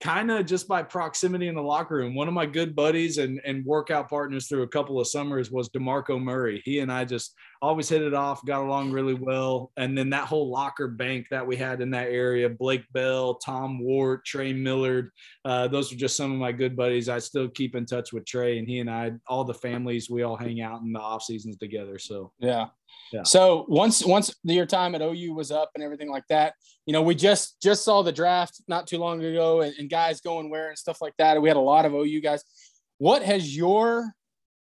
kind 0.00 0.30
of 0.30 0.46
just 0.46 0.68
by 0.68 0.82
proximity 0.82 1.48
in 1.48 1.56
the 1.56 1.62
locker 1.62 1.96
room. 1.96 2.14
One 2.14 2.28
of 2.28 2.34
my 2.34 2.46
good 2.46 2.76
buddies 2.76 3.18
and, 3.18 3.40
and 3.44 3.64
workout 3.64 4.08
partners 4.08 4.46
through 4.46 4.62
a 4.62 4.68
couple 4.68 5.00
of 5.00 5.08
summers 5.08 5.50
was 5.50 5.68
DeMarco 5.70 6.22
Murray. 6.22 6.62
He 6.64 6.78
and 6.78 6.92
I 6.92 7.04
just 7.04 7.34
always 7.60 7.88
hit 7.88 8.02
it 8.02 8.14
off, 8.14 8.44
got 8.44 8.62
along 8.62 8.92
really 8.92 9.14
well. 9.14 9.72
And 9.76 9.98
then 9.98 10.10
that 10.10 10.26
whole 10.26 10.50
locker 10.50 10.86
bank 10.86 11.26
that 11.30 11.44
we 11.44 11.56
had 11.56 11.80
in 11.80 11.90
that 11.90 12.08
area, 12.08 12.48
Blake 12.48 12.84
Bell, 12.92 13.34
Tom 13.34 13.82
Wort, 13.82 14.24
Trey 14.24 14.52
Millard, 14.52 15.10
uh, 15.44 15.66
those 15.66 15.92
are 15.92 15.96
just 15.96 16.16
some 16.16 16.30
of 16.30 16.38
my 16.38 16.52
good 16.52 16.76
buddies. 16.76 17.08
I 17.08 17.18
still 17.18 17.48
keep 17.48 17.74
in 17.74 17.84
touch 17.84 18.12
with 18.12 18.24
Trey 18.24 18.58
and 18.58 18.68
he 18.68 18.78
and 18.78 18.88
I, 18.90 19.12
all 19.26 19.44
the 19.44 19.54
families, 19.54 20.08
we 20.08 20.22
all 20.22 20.36
hang 20.36 20.60
out 20.60 20.82
in 20.82 20.92
the 20.92 21.00
off 21.00 21.24
seasons 21.24 21.56
together. 21.56 21.98
So, 21.98 22.32
yeah. 22.38 22.66
Yeah. 23.12 23.22
So 23.22 23.64
once 23.68 24.04
once 24.04 24.34
your 24.42 24.66
time 24.66 24.94
at 24.94 25.02
OU 25.02 25.34
was 25.34 25.50
up 25.50 25.70
and 25.74 25.82
everything 25.82 26.10
like 26.10 26.24
that, 26.28 26.54
you 26.86 26.92
know, 26.92 27.02
we 27.02 27.14
just 27.14 27.60
just 27.62 27.84
saw 27.84 28.02
the 28.02 28.12
draft 28.12 28.62
not 28.68 28.86
too 28.86 28.98
long 28.98 29.22
ago 29.22 29.62
and, 29.62 29.74
and 29.78 29.88
guys 29.90 30.20
going 30.20 30.50
where 30.50 30.68
and 30.68 30.78
stuff 30.78 31.00
like 31.00 31.14
that. 31.18 31.40
We 31.40 31.48
had 31.48 31.56
a 31.56 31.60
lot 31.60 31.84
of 31.84 31.94
OU 31.94 32.20
guys. 32.20 32.42
what 32.98 33.22
has 33.22 33.56
your 33.56 34.12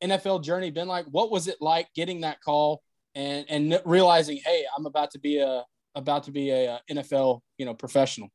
NFL 0.04 0.44
journey 0.44 0.72
been 0.72 0.88
like? 0.88 1.06
What 1.06 1.32
was 1.32 1.48
it 1.48 1.58
like 1.62 1.88
getting 1.96 2.22
that 2.22 2.42
call 2.42 2.82
and 3.16 3.46
and 3.50 3.82
realizing, 3.86 4.40
hey, 4.44 4.66
I'm 4.78 4.86
about 4.86 5.12
to 5.12 5.20
be 5.20 5.40
a 5.40 5.64
about 5.96 6.24
to 6.24 6.32
be 6.32 6.50
a, 6.50 6.76
a 6.76 6.82
NFL 6.92 7.42
you 7.58 7.66
know 7.66 7.74
professional? 7.74 8.30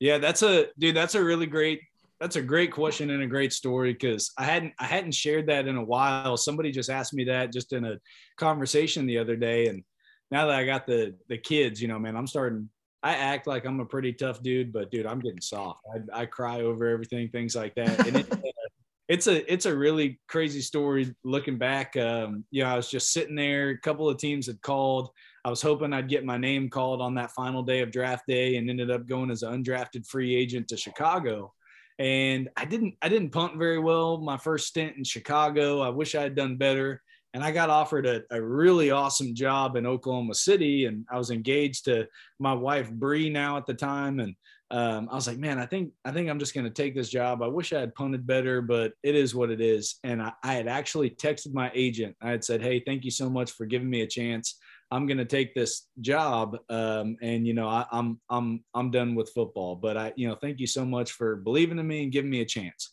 Yeah, 0.00 0.18
that's 0.18 0.42
a 0.42 0.66
dude. 0.78 0.96
That's 0.96 1.14
a 1.14 1.22
really 1.22 1.46
great. 1.46 1.80
That's 2.22 2.36
a 2.36 2.42
great 2.42 2.70
question 2.70 3.10
and 3.10 3.24
a 3.24 3.26
great 3.26 3.52
story 3.52 3.94
because 3.94 4.30
I 4.38 4.44
hadn't 4.44 4.74
I 4.78 4.84
hadn't 4.84 5.10
shared 5.10 5.48
that 5.48 5.66
in 5.66 5.74
a 5.74 5.82
while. 5.82 6.36
Somebody 6.36 6.70
just 6.70 6.88
asked 6.88 7.12
me 7.12 7.24
that 7.24 7.52
just 7.52 7.72
in 7.72 7.84
a 7.84 7.98
conversation 8.36 9.06
the 9.06 9.18
other 9.18 9.34
day, 9.34 9.66
and 9.66 9.82
now 10.30 10.46
that 10.46 10.54
I 10.54 10.64
got 10.64 10.86
the 10.86 11.16
the 11.28 11.36
kids, 11.36 11.82
you 11.82 11.88
know, 11.88 11.98
man, 11.98 12.16
I'm 12.16 12.28
starting. 12.28 12.68
I 13.02 13.16
act 13.16 13.48
like 13.48 13.64
I'm 13.64 13.80
a 13.80 13.84
pretty 13.84 14.12
tough 14.12 14.40
dude, 14.40 14.72
but 14.72 14.92
dude, 14.92 15.04
I'm 15.04 15.18
getting 15.18 15.40
soft. 15.40 15.80
I, 15.92 16.20
I 16.20 16.26
cry 16.26 16.60
over 16.60 16.86
everything, 16.86 17.28
things 17.28 17.56
like 17.56 17.74
that. 17.74 18.06
And 18.06 18.18
it, 18.18 18.32
it's 19.08 19.26
a 19.26 19.52
it's 19.52 19.66
a 19.66 19.76
really 19.76 20.20
crazy 20.28 20.60
story 20.60 21.12
looking 21.24 21.58
back. 21.58 21.96
Um, 21.96 22.44
you 22.52 22.62
know, 22.62 22.68
I 22.68 22.76
was 22.76 22.88
just 22.88 23.12
sitting 23.12 23.34
there. 23.34 23.70
A 23.70 23.78
couple 23.78 24.08
of 24.08 24.18
teams 24.18 24.46
had 24.46 24.62
called. 24.62 25.10
I 25.44 25.50
was 25.50 25.60
hoping 25.60 25.92
I'd 25.92 26.08
get 26.08 26.24
my 26.24 26.38
name 26.38 26.70
called 26.70 27.02
on 27.02 27.16
that 27.16 27.32
final 27.32 27.64
day 27.64 27.80
of 27.80 27.90
draft 27.90 28.28
day, 28.28 28.58
and 28.58 28.70
ended 28.70 28.92
up 28.92 29.08
going 29.08 29.32
as 29.32 29.42
an 29.42 29.64
undrafted 29.64 30.06
free 30.06 30.36
agent 30.36 30.68
to 30.68 30.76
Chicago. 30.76 31.52
And 31.98 32.48
I 32.56 32.64
didn't 32.64 32.94
I 33.02 33.08
didn't 33.08 33.30
punt 33.30 33.58
very 33.58 33.78
well 33.78 34.18
my 34.18 34.36
first 34.36 34.68
stint 34.68 34.96
in 34.96 35.04
Chicago. 35.04 35.80
I 35.80 35.90
wish 35.90 36.14
I 36.14 36.22
had 36.22 36.34
done 36.34 36.56
better. 36.56 37.02
And 37.34 37.42
I 37.42 37.50
got 37.50 37.70
offered 37.70 38.04
a, 38.04 38.22
a 38.30 38.42
really 38.42 38.90
awesome 38.90 39.34
job 39.34 39.76
in 39.76 39.86
Oklahoma 39.86 40.34
City, 40.34 40.84
and 40.84 41.06
I 41.10 41.16
was 41.16 41.30
engaged 41.30 41.86
to 41.86 42.06
my 42.38 42.52
wife 42.52 42.90
Bree 42.90 43.30
now 43.30 43.56
at 43.56 43.64
the 43.64 43.72
time, 43.72 44.20
and 44.20 44.34
um, 44.72 45.08
I 45.10 45.14
was 45.14 45.26
like, 45.26 45.38
man, 45.38 45.58
I 45.58 45.66
think 45.66 45.92
I 46.04 46.12
think 46.12 46.30
I'm 46.30 46.38
just 46.38 46.54
going 46.54 46.64
to 46.64 46.70
take 46.70 46.94
this 46.94 47.10
job. 47.10 47.42
I 47.42 47.46
wish 47.46 47.74
I 47.74 47.80
had 47.80 47.94
punted 47.94 48.26
better, 48.26 48.62
but 48.62 48.92
it 49.02 49.14
is 49.14 49.34
what 49.34 49.50
it 49.50 49.60
is. 49.60 49.96
And 50.02 50.22
I, 50.22 50.32
I 50.42 50.54
had 50.54 50.66
actually 50.66 51.10
texted 51.10 51.52
my 51.52 51.70
agent. 51.74 52.16
I 52.22 52.30
had 52.30 52.42
said, 52.42 52.62
hey, 52.62 52.80
thank 52.80 53.04
you 53.04 53.10
so 53.10 53.28
much 53.28 53.52
for 53.52 53.66
giving 53.66 53.90
me 53.90 54.00
a 54.00 54.06
chance. 54.06 54.58
I'm 54.92 55.06
going 55.06 55.18
to 55.18 55.24
take 55.24 55.54
this 55.54 55.88
job, 56.02 56.58
um, 56.68 57.16
and 57.22 57.46
you 57.46 57.54
know, 57.54 57.66
I, 57.66 57.86
I'm 57.90 58.20
I'm 58.28 58.62
I'm 58.74 58.90
done 58.90 59.14
with 59.14 59.30
football. 59.30 59.74
But 59.74 59.96
I, 59.96 60.12
you 60.16 60.28
know, 60.28 60.34
thank 60.34 60.60
you 60.60 60.66
so 60.66 60.84
much 60.84 61.12
for 61.12 61.36
believing 61.36 61.78
in 61.78 61.86
me 61.86 62.02
and 62.02 62.12
giving 62.12 62.30
me 62.30 62.42
a 62.42 62.46
chance. 62.46 62.92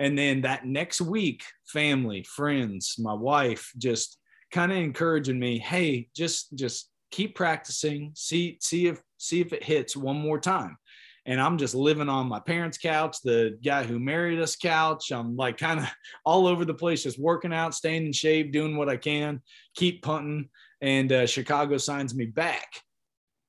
And 0.00 0.18
then 0.18 0.40
that 0.42 0.66
next 0.66 1.00
week, 1.00 1.44
family, 1.66 2.24
friends, 2.24 2.96
my 2.98 3.14
wife, 3.14 3.72
just 3.78 4.18
kind 4.50 4.72
of 4.72 4.78
encouraging 4.78 5.38
me, 5.38 5.58
hey, 5.58 6.08
just 6.14 6.56
just 6.56 6.90
keep 7.12 7.36
practicing, 7.36 8.10
see 8.14 8.58
see 8.60 8.88
if 8.88 9.00
see 9.16 9.40
if 9.40 9.52
it 9.52 9.62
hits 9.62 9.96
one 9.96 10.16
more 10.16 10.40
time 10.40 10.76
and 11.28 11.42
I'm 11.42 11.58
just 11.58 11.74
living 11.74 12.08
on 12.08 12.26
my 12.26 12.40
parents' 12.40 12.78
couch, 12.78 13.18
the 13.22 13.58
guy 13.62 13.84
who 13.84 13.98
married 13.98 14.40
us 14.40 14.56
couch. 14.56 15.12
I'm 15.12 15.36
like 15.36 15.58
kind 15.58 15.78
of 15.78 15.86
all 16.24 16.46
over 16.46 16.64
the 16.64 16.72
place, 16.72 17.02
just 17.02 17.18
working 17.18 17.52
out, 17.52 17.74
staying 17.74 18.06
in 18.06 18.12
shape, 18.14 18.50
doing 18.50 18.78
what 18.78 18.88
I 18.88 18.96
can, 18.96 19.42
keep 19.76 20.02
punting. 20.02 20.48
And 20.80 21.12
uh, 21.12 21.26
Chicago 21.26 21.76
signs 21.76 22.14
me 22.14 22.24
back. 22.24 22.66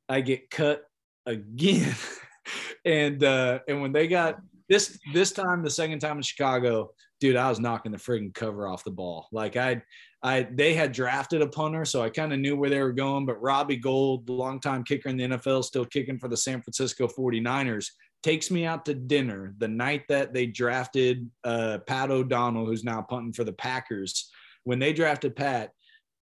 I 0.09 0.19
get 0.19 0.49
cut 0.49 0.83
again. 1.25 1.95
and 2.85 3.23
uh, 3.23 3.59
and 3.65 3.81
when 3.81 3.93
they 3.93 4.09
got 4.09 4.41
this 4.67 4.99
this 5.13 5.31
time, 5.31 5.63
the 5.63 5.69
second 5.69 5.99
time 5.99 6.17
in 6.17 6.23
Chicago, 6.23 6.91
dude, 7.21 7.37
I 7.37 7.47
was 7.47 7.61
knocking 7.61 7.93
the 7.93 7.97
frigging 7.97 8.33
cover 8.33 8.67
off 8.67 8.83
the 8.83 8.91
ball. 8.91 9.29
Like 9.31 9.55
I 9.55 9.81
I 10.21 10.47
they 10.51 10.73
had 10.73 10.91
drafted 10.91 11.41
a 11.41 11.47
punter, 11.47 11.85
so 11.85 12.01
I 12.01 12.09
kind 12.09 12.33
of 12.33 12.39
knew 12.39 12.55
where 12.57 12.69
they 12.69 12.81
were 12.81 12.91
going. 12.91 13.25
But 13.25 13.41
Robbie 13.41 13.77
Gould, 13.77 14.29
longtime 14.29 14.83
kicker 14.83 15.09
in 15.09 15.17
the 15.17 15.23
NFL, 15.23 15.63
still 15.63 15.85
kicking 15.85 16.19
for 16.19 16.27
the 16.27 16.37
San 16.37 16.61
Francisco 16.61 17.07
49ers, 17.07 17.87
takes 18.21 18.51
me 18.51 18.65
out 18.65 18.85
to 18.85 18.93
dinner 18.93 19.53
the 19.57 19.67
night 19.67 20.03
that 20.09 20.33
they 20.33 20.45
drafted 20.45 21.29
uh, 21.45 21.79
Pat 21.87 22.11
O'Donnell, 22.11 22.65
who's 22.65 22.83
now 22.83 23.01
punting 23.01 23.33
for 23.33 23.45
the 23.45 23.53
Packers. 23.53 24.29
When 24.65 24.77
they 24.77 24.91
drafted 24.91 25.37
Pat, 25.37 25.71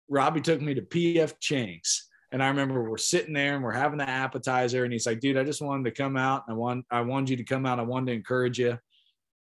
Robbie 0.08 0.40
took 0.40 0.60
me 0.60 0.74
to 0.74 0.82
PF 0.82 1.34
Chang's. 1.40 2.06
And 2.32 2.42
I 2.42 2.48
remember 2.48 2.88
we're 2.88 2.96
sitting 2.96 3.34
there 3.34 3.56
and 3.56 3.64
we're 3.64 3.72
having 3.72 3.98
the 3.98 4.08
appetizer, 4.08 4.84
and 4.84 4.92
he's 4.92 5.06
like, 5.06 5.18
"Dude, 5.18 5.36
I 5.36 5.42
just 5.42 5.60
wanted 5.60 5.84
to 5.86 5.90
come 5.90 6.16
out. 6.16 6.44
I 6.48 6.52
want, 6.52 6.84
I 6.88 7.00
wanted 7.00 7.30
you 7.30 7.36
to 7.38 7.44
come 7.44 7.66
out. 7.66 7.80
I 7.80 7.82
wanted 7.82 8.06
to 8.06 8.12
encourage 8.12 8.60
you. 8.60 8.78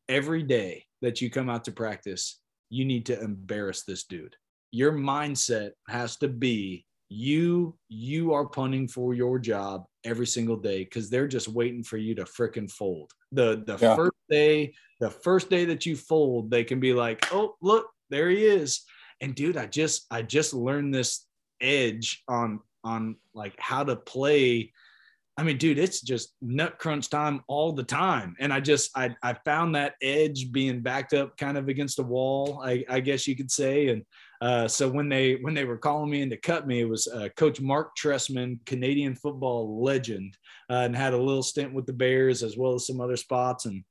Every 0.09 0.41
day 0.41 0.87
that 1.03 1.21
you 1.21 1.29
come 1.29 1.47
out 1.47 1.65
to 1.65 1.71
practice, 1.71 2.40
you 2.71 2.85
need 2.85 3.05
to 3.05 3.21
embarrass 3.21 3.83
this 3.83 4.05
dude. 4.05 4.35
Your 4.71 4.93
mindset 4.93 5.71
has 5.87 6.17
to 6.17 6.27
be 6.27 6.85
you 7.09 7.75
you 7.89 8.31
are 8.33 8.45
punting 8.45 8.87
for 8.87 9.13
your 9.13 9.37
job 9.37 9.83
every 10.05 10.25
single 10.25 10.55
day 10.55 10.85
because 10.85 11.09
they're 11.09 11.27
just 11.27 11.49
waiting 11.49 11.83
for 11.83 11.97
you 11.97 12.15
to 12.15 12.23
fricking 12.23 12.71
fold. 12.71 13.11
The 13.33 13.63
the 13.67 13.77
yeah. 13.81 13.95
first 13.97 14.15
day, 14.29 14.73
the 15.01 15.09
first 15.09 15.49
day 15.49 15.65
that 15.65 15.85
you 15.85 15.97
fold, 15.97 16.49
they 16.49 16.63
can 16.63 16.79
be 16.79 16.93
like, 16.93 17.27
oh 17.33 17.55
look, 17.61 17.87
there 18.09 18.29
he 18.29 18.45
is. 18.45 18.83
And 19.19 19.35
dude, 19.35 19.57
I 19.57 19.67
just 19.67 20.05
I 20.09 20.21
just 20.21 20.53
learned 20.53 20.93
this 20.93 21.25
edge 21.59 22.23
on 22.29 22.61
on 22.85 23.17
like 23.33 23.55
how 23.59 23.83
to 23.83 23.97
play 23.97 24.71
I 25.37 25.43
mean, 25.43 25.57
dude, 25.57 25.79
it's 25.79 26.01
just 26.01 26.33
nut 26.41 26.77
crunch 26.77 27.09
time 27.09 27.41
all 27.47 27.71
the 27.71 27.83
time. 27.83 28.35
And 28.39 28.51
I 28.51 28.59
just, 28.59 28.95
I, 28.95 29.15
I 29.23 29.33
found 29.45 29.75
that 29.75 29.95
edge 30.01 30.51
being 30.51 30.81
backed 30.81 31.13
up 31.13 31.37
kind 31.37 31.57
of 31.57 31.69
against 31.69 31.99
a 31.99 32.03
wall, 32.03 32.61
I, 32.63 32.83
I 32.89 32.99
guess 32.99 33.27
you 33.27 33.35
could 33.35 33.49
say. 33.49 33.89
And 33.89 34.03
uh, 34.41 34.67
so 34.67 34.89
when 34.89 35.07
they, 35.07 35.35
when 35.35 35.53
they 35.53 35.63
were 35.63 35.77
calling 35.77 36.09
me 36.09 36.21
in 36.21 36.29
to 36.31 36.37
cut 36.37 36.67
me, 36.67 36.81
it 36.81 36.89
was 36.89 37.07
uh, 37.07 37.29
Coach 37.37 37.61
Marc 37.61 37.95
Trestman, 37.95 38.59
Canadian 38.65 39.15
football 39.15 39.81
legend, 39.81 40.37
uh, 40.69 40.83
and 40.85 40.95
had 40.95 41.13
a 41.13 41.17
little 41.17 41.43
stint 41.43 41.73
with 41.73 41.85
the 41.85 41.93
Bears 41.93 42.43
as 42.43 42.57
well 42.57 42.73
as 42.73 42.85
some 42.85 42.99
other 42.99 43.17
spots. 43.17 43.65
And 43.65 43.83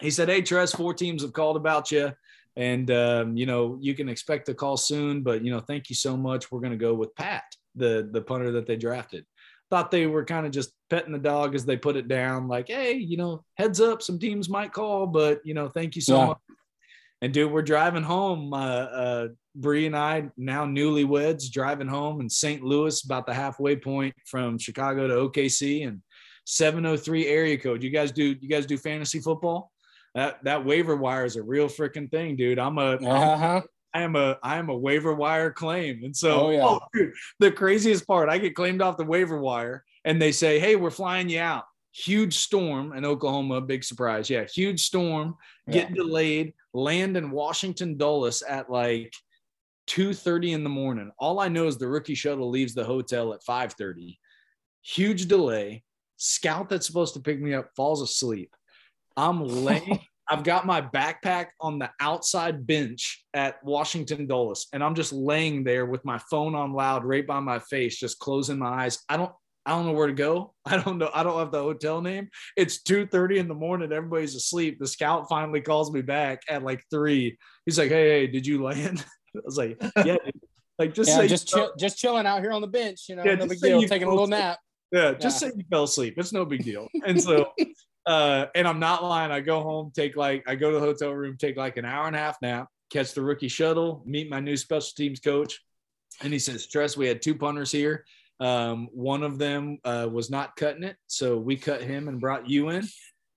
he 0.00 0.10
said, 0.10 0.28
Hey, 0.28 0.40
Tress, 0.40 0.72
four 0.74 0.94
teams 0.94 1.22
have 1.22 1.34
called 1.34 1.56
about 1.56 1.92
you. 1.92 2.12
And, 2.56 2.90
um, 2.90 3.36
you 3.36 3.44
know, 3.44 3.76
you 3.82 3.94
can 3.94 4.08
expect 4.08 4.48
a 4.48 4.54
call 4.54 4.78
soon, 4.78 5.22
but, 5.22 5.44
you 5.44 5.50
know, 5.50 5.60
thank 5.60 5.90
you 5.90 5.94
so 5.94 6.16
much. 6.16 6.50
We're 6.50 6.60
going 6.60 6.72
to 6.72 6.78
go 6.78 6.94
with 6.94 7.14
Pat, 7.14 7.44
the, 7.74 8.08
the 8.10 8.22
punter 8.22 8.50
that 8.52 8.66
they 8.66 8.76
drafted 8.76 9.26
thought 9.70 9.90
they 9.90 10.06
were 10.06 10.24
kind 10.24 10.46
of 10.46 10.52
just 10.52 10.70
petting 10.90 11.12
the 11.12 11.18
dog 11.18 11.54
as 11.54 11.64
they 11.64 11.76
put 11.76 11.96
it 11.96 12.08
down, 12.08 12.48
like, 12.48 12.68
hey, 12.68 12.92
you 12.94 13.16
know, 13.16 13.44
heads 13.54 13.80
up, 13.80 14.02
some 14.02 14.18
teams 14.18 14.48
might 14.48 14.72
call, 14.72 15.06
but 15.06 15.40
you 15.44 15.54
know, 15.54 15.68
thank 15.68 15.96
you 15.96 16.02
so 16.02 16.18
yeah. 16.18 16.26
much. 16.26 16.38
And 17.22 17.32
dude, 17.32 17.50
we're 17.50 17.62
driving 17.62 18.02
home. 18.02 18.52
Uh, 18.52 18.56
uh, 18.56 19.28
Bree 19.54 19.86
and 19.86 19.96
I, 19.96 20.28
now 20.36 20.66
newlyweds, 20.66 21.50
driving 21.50 21.88
home 21.88 22.20
in 22.20 22.28
St. 22.28 22.62
Louis, 22.62 23.02
about 23.04 23.26
the 23.26 23.32
halfway 23.32 23.74
point 23.74 24.14
from 24.26 24.58
Chicago 24.58 25.08
to 25.08 25.14
OKC, 25.14 25.88
and 25.88 26.02
703 26.44 27.26
area 27.26 27.58
code. 27.58 27.82
You 27.82 27.90
guys 27.90 28.12
do 28.12 28.36
you 28.40 28.48
guys 28.48 28.66
do 28.66 28.76
fantasy 28.76 29.20
football? 29.20 29.72
That 30.14 30.44
that 30.44 30.64
waiver 30.64 30.96
wire 30.96 31.24
is 31.24 31.36
a 31.36 31.42
real 31.42 31.68
freaking 31.68 32.10
thing, 32.10 32.36
dude. 32.36 32.58
I'm 32.58 32.78
a 32.78 32.96
uh-huh. 32.96 33.62
I 33.96 34.02
am 34.02 34.14
a 34.14 34.36
I 34.42 34.58
am 34.58 34.68
a 34.68 34.76
waiver 34.76 35.14
wire 35.14 35.50
claim. 35.50 36.04
And 36.04 36.14
so 36.14 36.48
oh, 36.48 36.50
yeah. 36.50 36.64
oh, 36.64 36.80
dude, 36.92 37.12
the 37.38 37.50
craziest 37.50 38.06
part, 38.06 38.28
I 38.28 38.36
get 38.36 38.54
claimed 38.54 38.82
off 38.82 38.98
the 38.98 39.04
waiver 39.04 39.38
wire 39.38 39.84
and 40.04 40.20
they 40.20 40.32
say, 40.32 40.58
Hey, 40.58 40.76
we're 40.76 40.90
flying 40.90 41.30
you 41.30 41.40
out. 41.40 41.64
Huge 41.92 42.36
storm 42.36 42.92
in 42.92 43.06
Oklahoma, 43.06 43.62
big 43.62 43.82
surprise. 43.82 44.28
Yeah, 44.28 44.44
huge 44.44 44.84
storm, 44.84 45.34
get 45.70 45.88
yeah. 45.88 45.94
delayed, 45.94 46.52
land 46.74 47.16
in 47.16 47.30
Washington 47.30 47.96
Dulles 47.96 48.42
at 48.42 48.70
like 48.70 49.14
2:30 49.88 50.52
in 50.52 50.62
the 50.62 50.68
morning. 50.68 51.10
All 51.18 51.40
I 51.40 51.48
know 51.48 51.66
is 51.66 51.78
the 51.78 51.88
rookie 51.88 52.14
shuttle 52.14 52.50
leaves 52.50 52.74
the 52.74 52.84
hotel 52.84 53.32
at 53.32 53.42
5:30. 53.44 54.18
Huge 54.82 55.26
delay. 55.26 55.84
Scout 56.18 56.68
that's 56.68 56.86
supposed 56.86 57.14
to 57.14 57.20
pick 57.20 57.40
me 57.40 57.54
up 57.54 57.70
falls 57.74 58.02
asleep. 58.02 58.54
I'm 59.16 59.42
laying 59.64 60.00
I've 60.28 60.42
got 60.42 60.66
my 60.66 60.80
backpack 60.80 61.48
on 61.60 61.78
the 61.78 61.90
outside 62.00 62.66
bench 62.66 63.24
at 63.34 63.62
Washington 63.64 64.26
Dulles, 64.26 64.66
and 64.72 64.82
I'm 64.82 64.94
just 64.94 65.12
laying 65.12 65.64
there 65.64 65.86
with 65.86 66.04
my 66.04 66.18
phone 66.30 66.54
on 66.54 66.72
loud 66.72 67.04
right 67.04 67.26
by 67.26 67.40
my 67.40 67.58
face, 67.58 67.98
just 67.98 68.18
closing 68.18 68.58
my 68.58 68.84
eyes. 68.84 68.98
I 69.08 69.16
don't 69.16 69.32
I 69.66 69.70
don't 69.70 69.86
know 69.86 69.92
where 69.92 70.06
to 70.06 70.12
go. 70.12 70.54
I 70.64 70.78
don't 70.78 70.98
know. 70.98 71.10
I 71.12 71.22
don't 71.22 71.38
have 71.38 71.50
the 71.50 71.62
hotel 71.62 72.00
name. 72.00 72.28
It's 72.56 72.82
2:30 72.82 73.36
in 73.38 73.48
the 73.48 73.54
morning. 73.54 73.92
Everybody's 73.92 74.34
asleep. 74.34 74.78
The 74.78 74.86
scout 74.86 75.28
finally 75.28 75.60
calls 75.60 75.92
me 75.92 76.02
back 76.02 76.42
at 76.48 76.62
like 76.62 76.82
three. 76.90 77.36
He's 77.64 77.78
like, 77.78 77.90
Hey, 77.90 78.20
hey, 78.20 78.26
did 78.26 78.46
you 78.46 78.62
land? 78.62 79.04
I 79.36 79.40
was 79.44 79.58
like, 79.58 79.80
Yeah. 80.04 80.16
Like 80.78 80.92
just 80.92 81.08
yeah, 81.08 81.26
just 81.26 81.48
chill, 81.48 81.72
just 81.78 81.96
chilling 81.96 82.26
out 82.26 82.42
here 82.42 82.52
on 82.52 82.60
the 82.60 82.66
bench, 82.66 83.06
you 83.08 83.16
know, 83.16 83.24
yeah, 83.24 83.34
no 83.34 83.46
big 83.46 83.60
deal, 83.60 83.80
taking 83.82 84.08
a 84.08 84.10
little 84.10 84.26
nap. 84.26 84.58
Yeah, 84.92 85.14
just 85.14 85.40
yeah. 85.40 85.48
say 85.48 85.54
you 85.56 85.64
fell 85.70 85.84
asleep. 85.84 86.14
It's 86.18 86.34
no 86.34 86.44
big 86.44 86.64
deal. 86.64 86.86
And 87.06 87.20
so 87.20 87.52
uh, 88.06 88.46
and 88.54 88.68
I'm 88.68 88.78
not 88.78 89.02
lying. 89.02 89.32
I 89.32 89.40
go 89.40 89.62
home, 89.62 89.90
take 89.94 90.16
like, 90.16 90.44
I 90.46 90.54
go 90.54 90.70
to 90.70 90.78
the 90.78 90.84
hotel 90.84 91.12
room, 91.12 91.36
take 91.36 91.56
like 91.56 91.76
an 91.76 91.84
hour 91.84 92.06
and 92.06 92.14
a 92.14 92.20
half 92.20 92.40
nap, 92.40 92.68
catch 92.90 93.12
the 93.14 93.22
rookie 93.22 93.48
shuttle, 93.48 94.02
meet 94.06 94.30
my 94.30 94.38
new 94.38 94.56
special 94.56 94.92
teams 94.96 95.18
coach. 95.18 95.60
And 96.22 96.32
he 96.32 96.38
says, 96.38 96.66
Tress, 96.66 96.96
we 96.96 97.08
had 97.08 97.20
two 97.20 97.34
punters 97.34 97.72
here. 97.72 98.04
Um, 98.38 98.88
one 98.92 99.22
of 99.22 99.38
them 99.38 99.78
uh, 99.84 100.08
was 100.10 100.30
not 100.30 100.56
cutting 100.56 100.84
it. 100.84 100.96
So 101.08 101.36
we 101.36 101.56
cut 101.56 101.82
him 101.82 102.08
and 102.08 102.20
brought 102.20 102.48
you 102.48 102.68
in. 102.68 102.86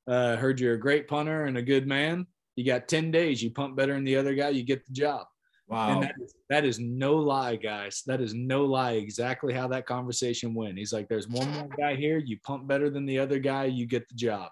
Uh, 0.07 0.35
heard 0.35 0.59
you're 0.59 0.75
a 0.75 0.79
great 0.79 1.07
punter 1.07 1.45
and 1.45 1.57
a 1.57 1.61
good 1.61 1.87
man. 1.87 2.27
You 2.55 2.65
got 2.65 2.87
10 2.87 3.09
days. 3.09 3.41
You 3.41 3.51
pump 3.51 3.75
better 3.75 3.93
than 3.93 4.03
the 4.03 4.17
other 4.17 4.35
guy, 4.35 4.49
you 4.49 4.63
get 4.63 4.85
the 4.85 4.93
job. 4.93 5.25
Wow. 5.67 5.93
And 5.93 6.03
that 6.03 6.15
is, 6.21 6.33
that 6.49 6.65
is 6.65 6.79
no 6.79 7.15
lie, 7.15 7.55
guys. 7.55 8.03
That 8.05 8.21
is 8.21 8.33
no 8.33 8.65
lie. 8.65 8.93
Exactly 8.93 9.53
how 9.53 9.67
that 9.69 9.85
conversation 9.85 10.53
went. 10.53 10.77
He's 10.77 10.93
like, 10.93 11.07
there's 11.07 11.27
one 11.27 11.49
more 11.51 11.69
guy 11.77 11.95
here. 11.95 12.17
You 12.17 12.37
pump 12.43 12.67
better 12.67 12.89
than 12.89 13.05
the 13.05 13.19
other 13.19 13.39
guy. 13.39 13.65
You 13.65 13.85
get 13.85 14.07
the 14.09 14.15
job 14.15 14.49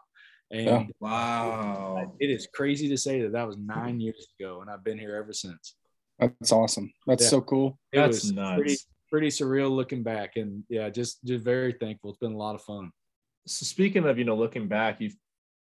And 0.52 0.66
Yeah. 0.66 0.86
Wow. 1.00 2.16
it 2.20 2.30
is 2.30 2.48
crazy 2.54 2.88
to 2.90 2.98
say 2.98 3.22
that 3.22 3.34
that 3.34 3.48
was 3.48 3.58
nine 3.58 4.00
years 4.00 4.28
ago, 4.40 4.62
and 4.62 4.70
I've 4.70 4.84
been 4.84 4.98
here 4.98 5.16
ever 5.16 5.34
since. 5.34 5.76
That's 6.20 6.52
awesome. 6.52 6.92
That's 7.06 7.24
Yeah. 7.24 7.30
so 7.30 7.42
cool. 7.42 7.78
It 7.92 7.98
That's 7.98 8.24
was 8.24 8.32
nuts. 8.34 8.56
pretty 8.58 8.78
pretty 9.10 9.28
surreal 9.28 9.72
looking 9.72 10.04
back, 10.04 10.36
and 10.36 10.64
yeah, 10.70 10.90
just 10.90 11.24
just 11.24 11.44
very 11.44 11.72
thankful. 11.74 12.10
It's 12.10 12.20
been 12.20 12.34
a 12.34 12.38
lot 12.38 12.56
of 12.56 12.62
fun. 12.62 12.92
So 13.46 13.66
speaking 13.66 14.06
of, 14.06 14.18
you 14.18 14.26
know, 14.26 14.36
looking 14.36 14.68
back, 14.68 15.00
you've 15.00 15.16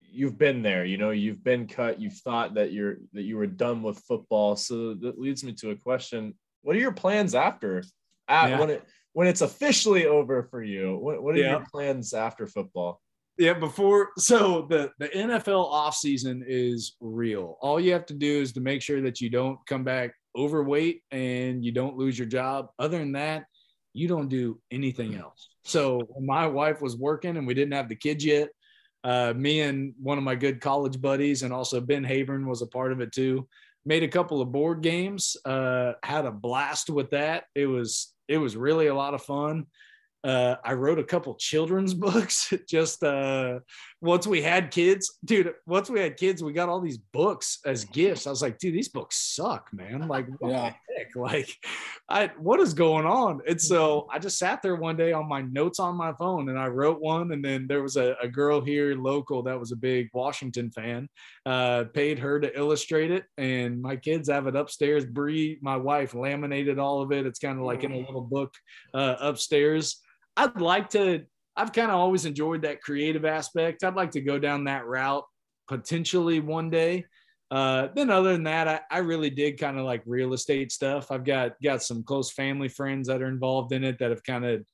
you've 0.02 0.38
been 0.38 0.62
there, 0.62 0.86
you 0.86 0.98
know, 0.98 1.10
you've 1.10 1.44
been 1.44 1.66
cut, 1.66 2.00
you've 2.00 2.18
thought 2.18 2.54
that 2.56 2.72
you're 2.72 2.98
that 3.14 3.24
you 3.24 3.38
were 3.38 3.48
done 3.48 3.82
with 3.84 3.98
football. 4.00 4.56
So 4.56 4.94
that 4.96 5.20
leads 5.20 5.44
me 5.44 5.54
to 5.54 5.72
a 5.72 5.76
question. 5.76 6.38
What 6.62 6.76
are 6.76 6.80
your 6.80 6.92
plans 6.94 7.34
after? 7.36 7.84
At, 8.28 8.50
Yeah. 8.50 8.60
when 8.60 8.70
it 8.70 8.84
when 9.14 9.28
it's 9.28 9.42
officially 9.42 10.06
over 10.08 10.44
for 10.44 10.64
you? 10.64 10.98
What, 10.98 11.22
what 11.24 11.36
are 11.36 11.40
Yeah. 11.40 11.58
your 11.58 11.66
plans 11.72 12.14
after 12.14 12.48
football? 12.48 13.00
Yeah, 13.38 13.54
before 13.54 14.10
so 14.18 14.68
the 14.70 14.92
the 15.00 15.10
NFL 15.10 15.72
offseason 15.72 16.42
is 16.46 16.96
real. 17.00 17.58
All 17.62 17.80
you 17.80 17.94
have 17.94 18.06
to 18.08 18.14
do 18.14 18.42
is 18.42 18.54
to 18.54 18.62
make 18.62 18.82
sure 18.82 19.02
that 19.02 19.22
you 19.22 19.30
don't 19.30 19.60
come 19.68 19.84
back 19.84 20.14
overweight 20.36 21.02
and 21.12 21.64
you 21.64 21.72
don't 21.72 21.98
lose 21.98 22.18
your 22.18 22.28
job. 22.28 22.68
Other 22.80 23.00
than 23.00 23.14
that, 23.14 23.46
you 23.94 24.08
don't 24.08 24.30
do 24.30 24.60
anything 24.72 25.16
else. 25.16 25.50
So 25.64 26.02
my 26.22 26.48
wife 26.48 26.82
was 26.82 26.98
working 26.98 27.38
and 27.38 27.46
we 27.46 27.54
didn't 27.54 27.74
have 27.74 27.90
the 27.90 27.96
kids 27.96 28.26
yet, 28.26 28.50
uh, 29.04 29.34
me 29.36 29.62
and 29.62 29.94
one 30.02 30.18
of 30.18 30.24
my 30.24 30.36
good 30.36 30.62
college 30.62 31.00
buddies 31.02 31.44
and 31.44 31.54
also 31.54 31.82
Ben 31.82 32.04
Habern 32.04 32.48
was 32.48 32.62
a 32.62 32.68
part 32.68 32.92
of 32.92 33.02
it 33.02 33.12
too. 33.12 33.48
Made 33.86 34.04
a 34.04 34.08
couple 34.08 34.42
of 34.42 34.52
board 34.52 34.82
games, 34.82 35.36
uh, 35.46 35.94
had 36.04 36.26
a 36.26 36.32
blast 36.32 36.90
with 36.90 37.10
that. 37.12 37.46
It 37.54 37.66
was 37.66 38.14
it 38.30 38.38
was 38.38 38.56
really 38.56 38.88
a 38.88 38.96
lot 38.96 39.14
of 39.14 39.22
fun. 39.22 39.66
Uh, 40.24 40.56
I 40.64 40.74
wrote 40.74 41.00
a 41.00 41.04
couple 41.04 41.36
children's 41.36 41.94
books. 42.06 42.52
Just 42.70 43.04
uh, 43.04 43.60
once 44.02 44.26
we 44.26 44.42
had 44.42 44.72
kids, 44.72 45.20
dude. 45.26 45.54
Once 45.66 45.90
we 45.90 46.00
had 46.00 46.16
kids, 46.18 46.44
we 46.44 46.54
got 46.54 46.70
all 46.70 46.80
these 46.80 46.98
books 46.98 47.60
as 47.66 47.84
gifts. 47.86 48.26
I 48.26 48.30
was 48.30 48.42
like, 48.42 48.58
dude, 48.58 48.74
these 48.74 48.90
books 48.90 49.18
suck, 49.18 49.70
man. 49.74 50.08
Like, 50.08 50.28
what 50.40 50.52
Yeah. 50.52 50.58
the 50.62 50.66
heck? 50.66 50.78
Like, 51.16 51.50
I 52.10 52.32
what 52.40 52.60
is 52.60 52.74
going 52.74 53.06
on? 53.06 53.42
And 53.48 53.60
so 53.62 54.08
I 54.12 54.18
just 54.20 54.38
sat 54.40 54.62
there 54.62 54.76
one 54.76 54.96
day 54.96 55.12
on 55.12 55.28
my 55.28 55.42
notes 55.42 55.80
on 55.80 55.96
my 55.96 56.14
phone, 56.14 56.50
and 56.50 56.58
I 56.58 56.68
wrote 56.68 57.02
one. 57.02 57.32
And 57.34 57.44
then 57.44 57.68
there 57.68 57.84
was 57.84 57.98
a, 57.98 58.16
a 58.22 58.28
girl 58.28 58.62
here 58.62 58.96
local 58.96 59.44
that 59.44 59.60
was 59.60 59.72
a 59.72 59.76
big 59.76 60.10
Washington 60.14 60.72
fan. 60.72 61.10
Uh, 61.46 61.84
paid 61.94 62.18
her 62.20 62.40
to 62.40 62.58
illustrate 62.58 63.12
it, 63.12 63.26
and 63.38 63.82
my 63.82 63.96
kids 63.96 64.30
have 64.30 64.48
it 64.48 64.56
upstairs. 64.56 65.06
Bree, 65.06 65.60
my 65.62 65.76
wife, 65.78 66.14
laminated 66.16 66.80
all 66.80 67.02
of 67.02 67.12
it. 67.12 67.26
It's 67.26 67.40
kind 67.40 67.60
of 67.60 67.66
like 67.66 67.84
in 67.84 67.92
a 67.92 67.98
little 68.00 68.22
book 68.22 68.54
uh, 68.94 69.16
upstairs. 69.20 70.00
I'd 70.38 70.60
like 70.60 70.90
to. 70.92 71.24
I've 71.56 71.72
kind 71.72 71.92
of 71.92 71.98
always 71.98 72.26
enjoyed 72.26 72.64
that 72.64 72.82
creative 72.82 73.26
aspect. 73.26 73.84
I'd 73.84 73.96
like 73.96 74.12
to 74.12 74.22
go 74.22 74.40
down 74.40 74.64
that 74.64 74.88
route 74.88 75.24
potentially 75.68 76.40
one 76.40 76.70
day. 76.70 77.06
Uh, 77.52 77.90
then 77.94 78.10
other 78.10 78.32
than 78.34 78.44
that, 78.46 78.68
I, 78.68 78.80
I 78.90 78.98
really 79.00 79.30
did 79.30 79.60
kind 79.60 79.78
of 79.78 79.86
like 79.86 80.02
real 80.08 80.34
estate 80.34 80.72
stuff. 80.72 81.12
I've 81.12 81.24
got 81.24 81.54
got 81.62 81.84
some 81.84 82.04
close 82.04 82.32
family 82.32 82.68
friends 82.68 83.08
that 83.08 83.22
are 83.22 83.28
involved 83.28 83.72
in 83.74 83.84
it 83.84 84.00
that 84.00 84.10
have 84.10 84.24
kind 84.24 84.46
of 84.46 84.66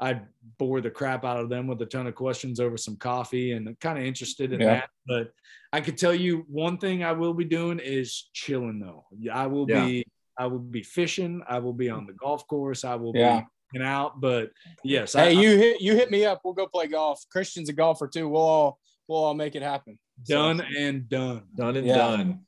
I 0.00 0.22
bore 0.58 0.80
the 0.80 0.90
crap 0.90 1.24
out 1.24 1.38
of 1.38 1.48
them 1.48 1.68
with 1.68 1.80
a 1.82 1.86
ton 1.86 2.08
of 2.08 2.16
questions 2.16 2.58
over 2.58 2.76
some 2.76 2.96
coffee 2.96 3.52
and 3.52 3.78
kind 3.78 3.96
of 3.96 4.04
interested 4.04 4.52
in 4.52 4.60
Yeah. 4.60 4.66
that. 4.66 4.88
But 5.06 5.30
I 5.72 5.80
could 5.80 5.96
tell 5.96 6.14
you 6.14 6.44
one 6.48 6.78
thing 6.78 7.04
I 7.04 7.12
will 7.12 7.34
be 7.34 7.44
doing 7.44 7.78
is 7.78 8.28
chilling 8.32 8.80
though. 8.80 9.04
I 9.32 9.46
will 9.46 9.66
Yeah. 9.70 9.84
be 9.84 10.04
I 10.36 10.48
will 10.48 10.58
be 10.58 10.82
fishing. 10.82 11.42
I 11.48 11.60
will 11.60 11.72
be 11.72 11.88
on 11.90 12.06
the 12.06 12.12
golf 12.14 12.48
course. 12.48 12.84
I 12.84 12.96
will 12.96 13.12
Yeah. 13.14 13.42
be 13.42 13.46
hanging 13.74 13.86
out. 13.86 14.20
But 14.20 14.50
yes, 14.82 15.14
I, 15.14 15.26
Hey, 15.26 15.32
you 15.34 15.56
hit 15.56 15.80
you 15.80 15.94
hit 15.94 16.10
me 16.10 16.24
up. 16.24 16.40
We'll 16.44 16.54
go 16.54 16.66
play 16.66 16.86
golf. 16.86 17.22
Christian's 17.30 17.68
a 17.68 17.72
golfer 17.72 18.08
too. 18.08 18.28
We'll 18.28 18.42
all 18.42 18.78
we'll 19.08 19.22
all 19.24 19.34
make 19.34 19.54
it 19.54 19.62
happen. 19.62 19.98
So- 20.24 20.34
done 20.34 20.60
and 20.76 21.08
done. 21.08 21.42
Done 21.56 21.76
and 21.76 21.86
Yeah. 21.86 21.96
done. 21.96 22.40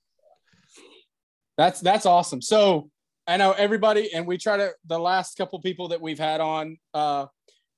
That's 1.57 1.81
that's 1.81 2.07
awesome. 2.07 2.43
So 2.43 2.91
I 3.27 3.37
know 3.39 3.53
everybody, 3.53 4.13
and 4.13 4.27
we 4.27 4.39
try 4.39 4.57
to 4.57 4.73
the 4.87 4.99
last 4.99 5.37
couple 5.37 5.61
people 5.61 5.89
that 5.89 6.01
we've 6.01 6.19
had 6.19 6.41
on 6.41 6.79
uh, 6.95 7.27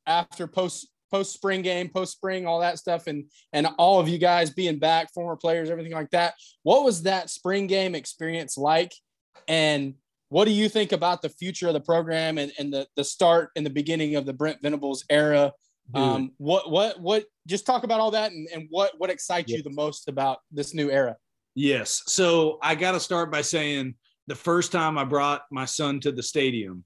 after 0.07 0.47
post 0.47 0.89
post 1.11 1.33
spring 1.33 1.63
game, 1.63 1.89
post 1.89 2.13
spring, 2.13 2.47
all 2.47 2.61
that 2.61 2.79
stuff, 2.79 3.07
and 3.07 3.25
and 3.53 3.69
all 3.79 4.01
of 4.01 4.09
you 4.09 4.19
guys 4.19 4.51
being 4.51 4.79
back, 4.79 5.13
former 5.15 5.37
players, 5.37 5.71
everything 5.71 5.93
like 5.93 6.11
that. 6.11 6.35
What 6.65 6.85
was 6.85 7.05
that 7.05 7.31
spring 7.31 7.67
game 7.67 7.95
experience 7.95 8.59
like? 8.59 8.93
And 9.47 9.95
what 10.31 10.45
do 10.45 10.51
you 10.51 10.69
think 10.69 10.93
about 10.93 11.23
the 11.23 11.29
future 11.29 11.69
of 11.69 11.75
the 11.75 11.81
program 11.81 12.39
and, 12.39 12.53
and 12.59 12.73
the 12.73 12.87
the 12.97 13.05
start 13.05 13.51
and 13.57 13.65
the 13.65 13.71
beginning 13.71 14.17
of 14.17 14.27
the 14.27 14.33
Brent 14.33 14.61
Venables 14.63 15.05
era? 15.09 15.53
Um, 15.95 16.33
what 16.37 16.71
what 16.71 17.01
what? 17.01 17.25
Just 17.47 17.65
talk 17.65 17.83
about 17.83 18.01
all 18.01 18.11
that 18.11 18.33
and, 18.33 18.47
and 18.53 18.67
what 18.71 18.93
what 18.99 19.11
excites 19.11 19.51
you 19.51 19.63
the 19.63 19.71
most 19.71 20.09
about 20.09 20.41
this 20.51 20.75
new 20.75 20.91
era? 20.91 21.17
Yes. 21.55 22.03
So 22.07 22.59
I 22.63 22.75
got 22.75 22.93
to 22.93 23.01
start 23.01 23.33
by 23.33 23.41
saying 23.41 23.95
the 24.27 24.35
first 24.35 24.71
time 24.71 24.99
I 24.99 25.05
brought 25.05 25.43
my 25.51 25.65
son 25.65 25.99
to 26.01 26.13
the 26.13 26.23
stadium, 26.23 26.85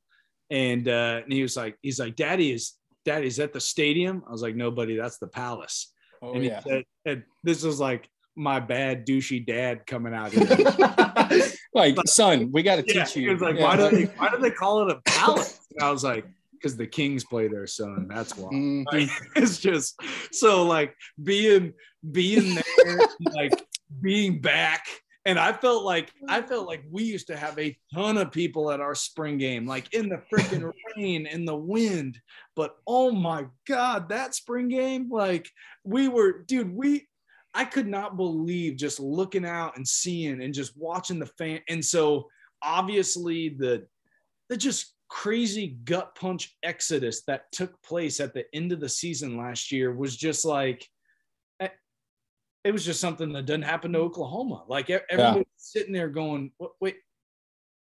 and 0.51 0.89
uh, 0.89 1.21
and 1.25 1.33
he 1.33 1.43
was 1.43 1.57
like, 1.57 1.77
he's 1.83 1.99
like, 1.99 2.15
Daddy 2.15 2.53
is 2.53 2.75
Daddy 3.05 3.27
is 3.27 3.41
at 3.41 3.53
the 3.53 3.61
stadium. 3.61 4.23
I 4.27 4.31
was 4.31 4.43
like, 4.43 4.55
Nobody, 4.55 4.97
that's 4.97 5.19
the 5.19 5.27
palace. 5.27 5.93
Oh 6.23 6.35
and 6.35 6.45
he 6.45 6.51
yeah, 6.51 6.63
said, 6.63 6.85
and 7.05 7.25
this 7.43 7.65
was 7.65 7.81
like 7.81 8.09
my 8.37 8.61
bad 8.61 9.07
douchey 9.07 9.45
dad 9.45 9.85
coming 9.87 10.15
out 10.15 10.33
here. 10.33 10.47
Like 11.75 11.97
son, 12.07 12.51
we 12.53 12.63
got 12.63 12.77
to 12.77 12.85
yeah, 12.87 13.05
teach 13.05 13.15
he 13.15 13.21
you. 13.23 13.31
was 13.33 13.41
like, 13.41 13.57
Yeah. 13.57 13.63
why 13.65 13.77
do 13.77 13.91
they 13.91 14.05
why 14.05 14.31
do 14.31 14.39
they 14.39 14.51
call 14.51 14.89
it 14.89 14.97
a 14.97 15.01
palace? 15.11 15.61
And 15.73 15.83
I 15.83 15.91
was 15.91 16.05
like, 16.05 16.27
because 16.53 16.77
the 16.77 16.87
Kings 16.87 17.25
play 17.25 17.49
their 17.49 17.67
son. 17.67 18.07
That's 18.09 18.37
why. 18.37 18.51
Mhm. 18.53 18.85
Like, 18.93 19.09
it's 19.37 19.59
just 19.59 20.01
so 20.33 20.65
like 20.65 20.95
being 21.23 21.73
being 22.11 22.55
there, 22.85 22.99
like 23.33 23.53
being 24.01 24.41
back. 24.41 24.87
And 25.25 25.39
I 25.39 25.53
felt 25.53 25.85
like 25.85 26.13
I 26.29 26.43
felt 26.43 26.67
like 26.67 26.83
we 26.91 27.05
used 27.05 27.29
to 27.29 27.37
have 27.37 27.57
a 27.59 27.77
ton 27.95 28.19
of 28.19 28.33
people 28.33 28.73
at 28.73 28.81
our 28.81 28.95
spring 28.97 29.39
game, 29.39 29.67
like 29.67 29.95
in 29.95 30.09
the 30.09 30.21
freaking 30.33 30.73
rain, 30.97 31.27
in 31.27 31.45
the 31.45 31.55
wind. 31.55 32.19
But 32.57 32.75
oh 32.89 33.13
my 33.13 33.47
god, 33.69 34.09
that 34.09 34.35
spring 34.35 34.69
game, 34.69 35.09
like 35.11 35.49
we 35.85 36.09
were, 36.09 36.43
dude, 36.43 36.75
we 36.75 37.07
I 37.55 37.65
could 37.65 37.87
not 37.87 38.17
believe 38.17 38.77
just 38.77 38.99
looking 38.99 39.45
out 39.45 39.77
and 39.77 39.87
seeing 39.87 40.43
and 40.43 40.55
just 40.55 40.77
watching 40.77 41.19
the 41.19 41.27
fan. 41.27 41.61
And 41.69 41.85
so 41.85 42.29
obviously 42.63 43.51
the 43.51 43.87
the 44.49 44.57
just 44.57 44.95
crazy 45.09 45.77
gut 45.85 46.15
punch 46.15 46.57
exodus 46.63 47.23
that 47.27 47.53
took 47.53 47.81
place 47.83 48.19
at 48.21 48.33
the 48.33 48.45
end 48.55 48.73
of 48.73 48.81
the 48.81 48.89
season 48.89 49.37
last 49.37 49.71
year 49.71 49.95
was 49.95 50.17
just 50.17 50.45
like 50.45 50.87
eh, 51.61 51.69
it 52.65 52.73
was 52.73 52.85
just 52.85 53.01
something 53.01 53.33
that 53.33 53.45
doesn't 53.45 53.63
happen 53.63 53.93
to 53.93 53.99
Oklahoma. 53.99 54.65
Like 54.67 54.89
e- 54.89 54.99
everybody 55.11 55.47
sitting 55.57 55.93
there 55.93 56.09
going, 56.09 56.53
"What? 56.57 56.73
Wait, 56.81 56.97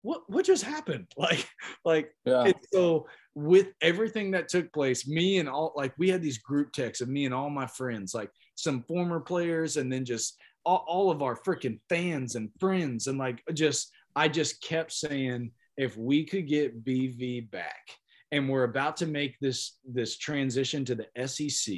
what? 0.02 0.24
What 0.28 0.46
just 0.46 0.64
happened?" 0.64 1.08
Like, 1.18 1.48
like 1.86 2.14
Yeah. 2.26 2.52
so 2.74 3.08
with 3.36 3.68
everything 3.82 4.32
that 4.32 4.50
took 4.50 4.74
place, 4.74 5.08
me 5.08 5.38
and 5.40 5.48
all 5.48 5.74
like 5.78 5.94
we 5.98 6.10
had 6.10 6.22
these 6.22 6.40
group 6.40 6.74
texts 6.74 7.02
of 7.02 7.08
me 7.08 7.26
and 7.26 7.34
all 7.34 7.50
my 7.50 7.68
friends, 7.68 8.14
like 8.14 8.32
some 8.56 8.84
former 8.84 9.20
players, 9.20 9.78
and 9.78 9.92
then 9.92 10.06
just 10.06 10.38
all, 10.66 10.86
all 10.88 11.12
of 11.12 11.22
our 11.22 11.36
freaking 11.36 11.80
fans 11.90 12.36
and 12.36 12.50
friends, 12.60 13.08
and 13.08 13.18
like 13.18 13.42
just 13.54 13.92
I 14.16 14.28
just 14.28 14.62
kept 14.62 14.92
saying, 14.92 15.52
if 15.78 15.98
we 15.98 16.26
could 16.26 16.48
get 16.48 16.86
BV 16.86 17.50
back, 17.52 17.90
and 18.32 18.50
we're 18.50 18.64
about 18.64 18.98
to 18.98 19.06
make 19.06 19.40
this 19.40 19.78
this 19.86 20.18
transition 20.18 20.86
to 20.86 20.96
the 20.96 21.28
SEC, 21.28 21.76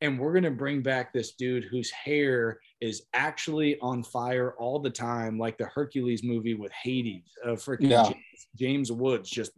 and 0.00 0.18
we're 0.18 0.32
gonna 0.32 0.50
bring 0.50 0.82
back 0.82 1.12
this 1.12 1.34
dude 1.34 1.64
whose 1.64 1.90
hair 1.90 2.58
is 2.80 3.02
actually 3.14 3.78
on 3.80 4.02
fire 4.02 4.54
all 4.58 4.80
the 4.80 4.90
time, 4.90 5.38
like 5.38 5.56
the 5.58 5.66
Hercules 5.66 6.24
movie 6.24 6.54
with 6.54 6.72
Hades, 6.72 7.30
uh, 7.44 7.50
freaking 7.50 7.90
Yeah. 7.90 8.04
James, 8.04 8.46
James 8.56 8.92
Woods, 8.92 9.30
just 9.30 9.52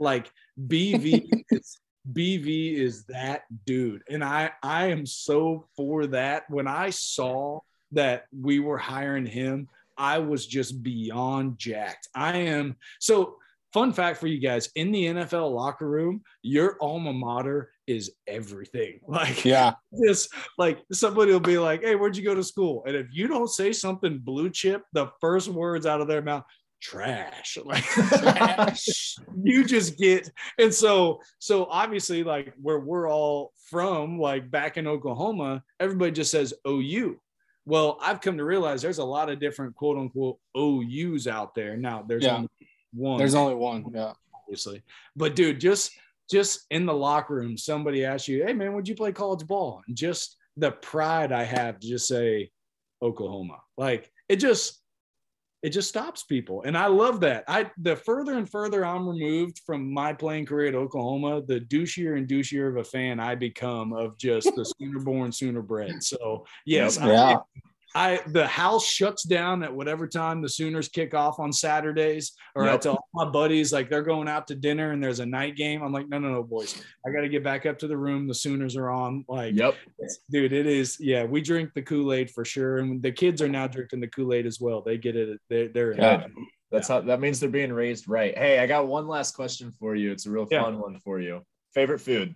like 0.00 0.32
BV 0.66 1.28
is 1.50 1.78
BV 2.12 2.74
is 2.74 3.04
that 3.06 3.42
dude, 3.64 4.02
and 4.10 4.22
I 4.22 4.50
I 4.62 4.86
am 4.86 5.06
so 5.06 5.66
for 5.76 6.06
that. 6.08 6.48
When 6.50 6.66
I 6.66 6.90
saw 6.90 7.60
that 7.92 8.26
we 8.38 8.60
were 8.60 8.78
hiring 8.78 9.26
him, 9.26 9.68
I 9.96 10.18
was 10.18 10.46
just 10.46 10.82
beyond 10.82 11.58
jacked. 11.58 12.08
I 12.14 12.38
am 12.38 12.76
so. 13.00 13.36
Fun 13.72 13.92
fact 13.92 14.20
for 14.20 14.28
you 14.28 14.38
guys: 14.38 14.68
in 14.76 14.92
the 14.92 15.06
NFL 15.06 15.52
locker 15.52 15.88
room, 15.88 16.22
your 16.42 16.76
alma 16.80 17.12
mater 17.12 17.70
is 17.88 18.12
everything. 18.28 19.00
Like, 19.08 19.44
Yeah. 19.44 19.74
just 20.06 20.32
like 20.58 20.78
somebody 20.92 21.32
will 21.32 21.40
be 21.40 21.58
like, 21.58 21.82
"Hey, 21.82 21.96
where'd 21.96 22.16
you 22.16 22.22
go 22.22 22.36
to 22.36 22.44
school?" 22.44 22.84
And 22.86 22.94
if 22.94 23.08
you 23.12 23.26
don't 23.26 23.48
say 23.50 23.72
something 23.72 24.18
blue 24.18 24.48
chip, 24.48 24.84
the 24.92 25.08
first 25.20 25.48
words 25.48 25.86
out 25.86 26.00
of 26.00 26.06
their 26.06 26.22
mouth, 26.22 26.44
trash. 26.80 27.58
Like 27.64 27.84
you 29.42 29.64
just 29.64 29.96
get 29.98 30.30
and 30.58 30.72
so 30.72 31.20
so 31.38 31.66
obviously 31.66 32.22
like 32.24 32.52
where 32.60 32.78
we're 32.80 33.08
all 33.10 33.52
from, 33.70 34.18
like 34.18 34.50
back 34.50 34.76
in 34.76 34.86
Oklahoma, 34.86 35.62
everybody 35.80 36.12
just 36.12 36.30
says 36.30 36.54
OU. 36.66 37.18
Well, 37.66 37.98
I've 38.02 38.20
come 38.20 38.36
to 38.38 38.44
realize 38.44 38.82
there's 38.82 38.98
a 38.98 39.04
lot 39.04 39.30
of 39.30 39.40
different 39.40 39.74
quote 39.74 39.96
unquote 39.96 40.38
OUs 40.56 41.26
out 41.26 41.54
there. 41.54 41.76
Now 41.76 42.02
there's 42.06 42.24
Yeah. 42.24 42.36
only 42.36 42.48
one 42.92 43.18
There's 43.18 43.34
only 43.34 43.54
one. 43.54 43.86
Yeah. 43.94 44.12
obviously. 44.34 44.82
But 45.16 45.34
dude, 45.36 45.60
just 45.60 45.92
just 46.30 46.66
in 46.70 46.86
the 46.86 46.92
locker 46.94 47.34
room, 47.34 47.56
somebody 47.56 48.04
asks 48.04 48.28
you, 48.28 48.44
"Hey 48.44 48.52
man, 48.52 48.74
would 48.74 48.88
you 48.88 48.94
play 48.94 49.12
college 49.12 49.46
ball?" 49.46 49.82
And 49.86 49.96
just 49.96 50.36
the 50.56 50.70
pride 50.72 51.32
I 51.32 51.42
have 51.44 51.80
to 51.80 51.88
just 51.88 52.06
say 52.06 52.50
Oklahoma. 53.02 53.58
Like 53.76 54.10
it 54.28 54.36
just 54.36 54.80
it 55.64 55.70
just 55.70 55.88
stops 55.88 56.24
people. 56.24 56.62
And 56.66 56.76
I 56.76 56.88
love 56.88 57.20
that. 57.20 57.42
I 57.48 57.70
the 57.78 57.96
further 57.96 58.36
and 58.36 58.48
further 58.48 58.84
I'm 58.84 59.08
removed 59.08 59.62
from 59.64 59.90
my 59.90 60.12
playing 60.12 60.44
career 60.44 60.68
at 60.68 60.74
Oklahoma, 60.74 61.40
the 61.40 61.58
douchier 61.58 62.18
and 62.18 62.28
douchier 62.28 62.68
of 62.68 62.76
a 62.76 62.84
fan 62.84 63.18
I 63.18 63.34
become 63.34 63.94
of 63.94 64.18
just 64.18 64.54
the 64.56 64.64
sooner 64.78 65.00
born, 65.00 65.32
sooner 65.32 65.62
bred. 65.62 66.04
So 66.04 66.44
yes, 66.66 66.98
yeah. 67.00 67.38
I 67.38 67.60
the 67.94 68.46
house 68.46 68.84
shuts 68.84 69.22
down 69.22 69.62
at 69.62 69.72
whatever 69.72 70.08
time 70.08 70.42
the 70.42 70.48
Sooners 70.48 70.88
kick 70.88 71.14
off 71.14 71.38
on 71.38 71.52
Saturdays, 71.52 72.32
or 72.56 72.64
yep. 72.64 72.74
I 72.74 72.76
tell 72.78 73.04
my 73.14 73.24
buddies 73.24 73.72
like 73.72 73.88
they're 73.88 74.02
going 74.02 74.28
out 74.28 74.48
to 74.48 74.54
dinner 74.54 74.90
and 74.90 75.02
there's 75.02 75.20
a 75.20 75.26
night 75.26 75.56
game. 75.56 75.82
I'm 75.82 75.92
like, 75.92 76.08
no, 76.08 76.18
no, 76.18 76.32
no, 76.32 76.42
boys, 76.42 76.82
I 77.06 77.10
got 77.10 77.20
to 77.20 77.28
get 77.28 77.44
back 77.44 77.66
up 77.66 77.78
to 77.78 77.86
the 77.86 77.96
room. 77.96 78.26
The 78.26 78.34
Sooners 78.34 78.76
are 78.76 78.90
on. 78.90 79.24
Like, 79.28 79.54
yep, 79.54 79.76
dude, 80.30 80.52
it 80.52 80.66
is. 80.66 80.98
Yeah, 80.98 81.24
we 81.24 81.40
drink 81.40 81.70
the 81.74 81.82
Kool 81.82 82.12
Aid 82.12 82.30
for 82.30 82.44
sure, 82.44 82.78
and 82.78 83.00
the 83.00 83.12
kids 83.12 83.40
are 83.40 83.48
now 83.48 83.68
drinking 83.68 84.00
the 84.00 84.08
Kool 84.08 84.34
Aid 84.34 84.46
as 84.46 84.60
well. 84.60 84.82
They 84.82 84.98
get 84.98 85.14
it. 85.16 85.40
They're, 85.48 85.68
they're. 85.68 85.94
That's 86.72 86.88
yeah. 86.88 86.96
how 86.96 87.00
that 87.02 87.20
means 87.20 87.38
they're 87.38 87.48
being 87.48 87.72
raised 87.72 88.08
right. 88.08 88.36
Hey, 88.36 88.58
I 88.58 88.66
got 88.66 88.88
one 88.88 89.06
last 89.06 89.36
question 89.36 89.70
for 89.78 89.94
you. 89.94 90.10
It's 90.10 90.26
a 90.26 90.30
real 90.30 90.46
fun 90.46 90.74
yeah. 90.74 90.80
one 90.80 90.98
for 90.98 91.20
you. 91.20 91.42
Favorite 91.74 92.00
food? 92.00 92.34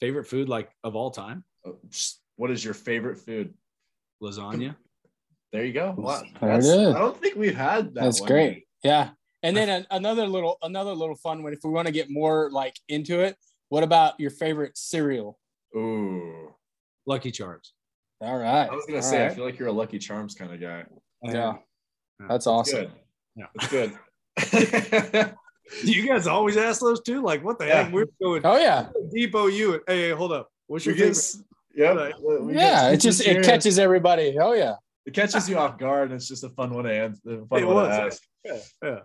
Favorite 0.00 0.24
food, 0.24 0.48
like 0.48 0.70
of 0.82 0.96
all 0.96 1.12
time? 1.12 1.44
Oh, 1.64 1.78
what 2.36 2.50
is 2.50 2.64
your 2.64 2.74
favorite 2.74 3.18
food? 3.18 3.54
Lasagna. 4.22 4.76
There 5.52 5.64
you 5.64 5.72
go. 5.72 5.94
Wow. 5.96 6.22
I 6.40 6.58
don't 6.58 7.20
think 7.20 7.36
we've 7.36 7.56
had 7.56 7.94
that. 7.94 8.04
That's 8.04 8.20
one. 8.20 8.28
great. 8.28 8.64
Yeah. 8.84 9.10
And 9.42 9.56
then 9.56 9.68
a, 9.90 9.96
another 9.96 10.26
little 10.26 10.58
another 10.62 10.92
little 10.92 11.16
fun 11.16 11.42
one. 11.42 11.52
If 11.52 11.60
we 11.64 11.70
want 11.70 11.86
to 11.86 11.92
get 11.92 12.10
more 12.10 12.50
like 12.50 12.76
into 12.88 13.20
it, 13.20 13.36
what 13.68 13.82
about 13.82 14.18
your 14.18 14.30
favorite 14.30 14.76
cereal? 14.76 15.38
Ooh, 15.76 16.54
Lucky 17.06 17.30
Charms. 17.30 17.72
All 18.20 18.36
right. 18.36 18.68
I 18.68 18.74
was 18.74 18.84
gonna 18.86 18.98
All 18.98 19.02
say, 19.02 19.22
right. 19.22 19.30
I 19.30 19.34
feel 19.34 19.44
like 19.44 19.58
you're 19.58 19.68
a 19.68 19.72
Lucky 19.72 19.98
Charms 19.98 20.34
kind 20.34 20.52
of 20.52 20.60
guy. 20.60 20.84
Yeah, 21.22 21.32
yeah. 21.32 22.26
that's 22.28 22.46
awesome. 22.46 22.80
Good. 22.80 22.92
Yeah, 23.36 23.46
it's 23.54 23.68
good. 23.68 25.34
Do 25.84 25.92
you 25.92 26.06
guys 26.06 26.26
always 26.26 26.56
ask 26.56 26.80
those 26.80 27.00
too? 27.00 27.22
Like, 27.22 27.42
what 27.44 27.58
the 27.58 27.66
yeah. 27.66 27.84
heck? 27.84 27.92
We're 27.92 28.06
going. 28.22 28.42
Oh 28.44 28.58
yeah. 28.58 28.88
Depot 29.12 29.46
you. 29.46 29.80
Hey, 29.86 30.10
hold 30.10 30.32
up. 30.32 30.50
What's 30.66 30.86
your 30.86 30.94
favorite? 30.94 31.34
Yeah. 31.74 32.10
Yeah. 32.48 32.90
It 32.90 32.98
just 32.98 33.26
it 33.26 33.44
catches 33.44 33.78
everybody. 33.78 34.36
Oh 34.38 34.52
yeah. 34.52 34.74
It 35.06 35.14
catches 35.14 35.48
you 35.48 35.58
off 35.58 35.78
guard. 35.78 36.10
And 36.10 36.16
it's 36.16 36.28
just 36.28 36.44
a 36.44 36.50
fun 36.50 36.74
one 36.74 36.84
to 36.84 36.92
answer. 36.92 37.44
Fun 37.48 37.62
it 37.62 37.64
one 37.64 37.76
was. 37.76 37.88
To 37.88 38.02
ask. 38.02 38.22
Yeah. 38.44 38.58
yeah. 38.82 38.98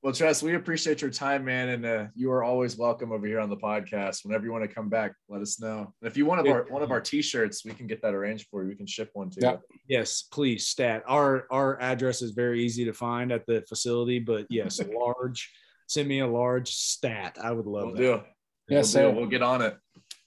Well, 0.00 0.12
Tress, 0.12 0.44
we 0.44 0.54
appreciate 0.54 1.02
your 1.02 1.10
time, 1.10 1.44
man, 1.44 1.70
and 1.70 1.84
uh, 1.84 2.06
you 2.14 2.30
are 2.30 2.44
always 2.44 2.76
welcome 2.76 3.10
over 3.10 3.26
here 3.26 3.40
on 3.40 3.50
the 3.50 3.56
podcast. 3.56 4.24
Whenever 4.24 4.44
you 4.44 4.52
want 4.52 4.62
to 4.62 4.72
come 4.72 4.88
back, 4.88 5.12
let 5.28 5.42
us 5.42 5.60
know. 5.60 5.92
And 6.00 6.08
if 6.08 6.16
you 6.16 6.24
want 6.24 6.46
our 6.46 6.66
one 6.68 6.82
of 6.82 6.92
our 6.92 7.00
T-shirts, 7.00 7.64
we 7.64 7.72
can 7.72 7.88
get 7.88 8.00
that 8.02 8.14
arranged 8.14 8.46
for 8.48 8.62
you. 8.62 8.68
We 8.68 8.76
can 8.76 8.86
ship 8.86 9.10
one 9.14 9.28
too. 9.28 9.40
Yeah. 9.42 9.56
Yes, 9.88 10.22
please. 10.22 10.68
Stat. 10.68 11.02
Our 11.08 11.46
our 11.50 11.80
address 11.80 12.22
is 12.22 12.30
very 12.30 12.62
easy 12.64 12.84
to 12.84 12.92
find 12.92 13.32
at 13.32 13.44
the 13.46 13.64
facility, 13.68 14.20
but 14.20 14.46
yes, 14.50 14.80
large. 14.94 15.52
Send 15.88 16.06
me 16.06 16.20
a 16.20 16.28
large 16.28 16.70
stat. 16.70 17.36
I 17.42 17.50
would 17.50 17.66
love 17.66 17.86
we'll 17.86 17.94
that. 17.94 18.00
Do. 18.02 18.20
Yes, 18.68 18.94
we'll, 18.94 19.12
we'll 19.14 19.26
get 19.26 19.42
on 19.42 19.62
it. 19.62 19.76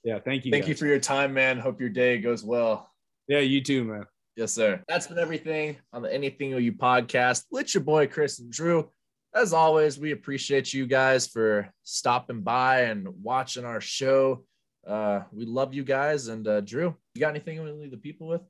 Yeah, 0.04 0.20
thank 0.20 0.46
you. 0.46 0.52
Thank 0.52 0.64
guys. 0.64 0.70
you 0.70 0.76
for 0.76 0.86
your 0.88 1.00
time, 1.00 1.34
man. 1.34 1.60
Hope 1.60 1.80
your 1.80 1.90
day 1.90 2.20
goes 2.20 2.44
well. 2.44 2.90
Yeah, 3.28 3.40
you 3.40 3.62
too, 3.62 3.84
man. 3.84 4.06
Yes, 4.36 4.54
sir. 4.54 4.82
That's 4.88 5.08
been 5.08 5.20
everything 5.20 5.78
on 5.94 6.02
the 6.02 6.14
Anything 6.14 6.52
You 6.52 6.74
podcast 6.74 7.44
with 7.52 7.74
your 7.74 7.84
boy 7.84 8.08
Chris 8.08 8.40
and 8.40 8.52
Drew. 8.52 8.90
As 9.36 9.54
always, 9.54 10.00
we 10.00 10.12
appreciate 10.12 10.74
you 10.74 10.88
guys 10.88 11.28
for 11.28 11.72
stopping 11.84 12.42
by 12.42 12.82
and 12.82 13.08
watching 13.22 13.66
our 13.66 13.80
show. 13.80 14.44
Uh, 14.86 15.22
we 15.32 15.46
love 15.46 15.74
you 15.74 15.84
guys. 15.84 16.28
And 16.28 16.48
uh, 16.48 16.62
Drew, 16.62 16.96
you 17.14 17.22
got 17.22 17.30
anything 17.30 17.56
you 17.56 17.62
want 17.62 17.74
to 17.74 17.80
leave 17.80 17.92
the 17.92 17.98
people 17.98 18.28
with? 18.28 18.42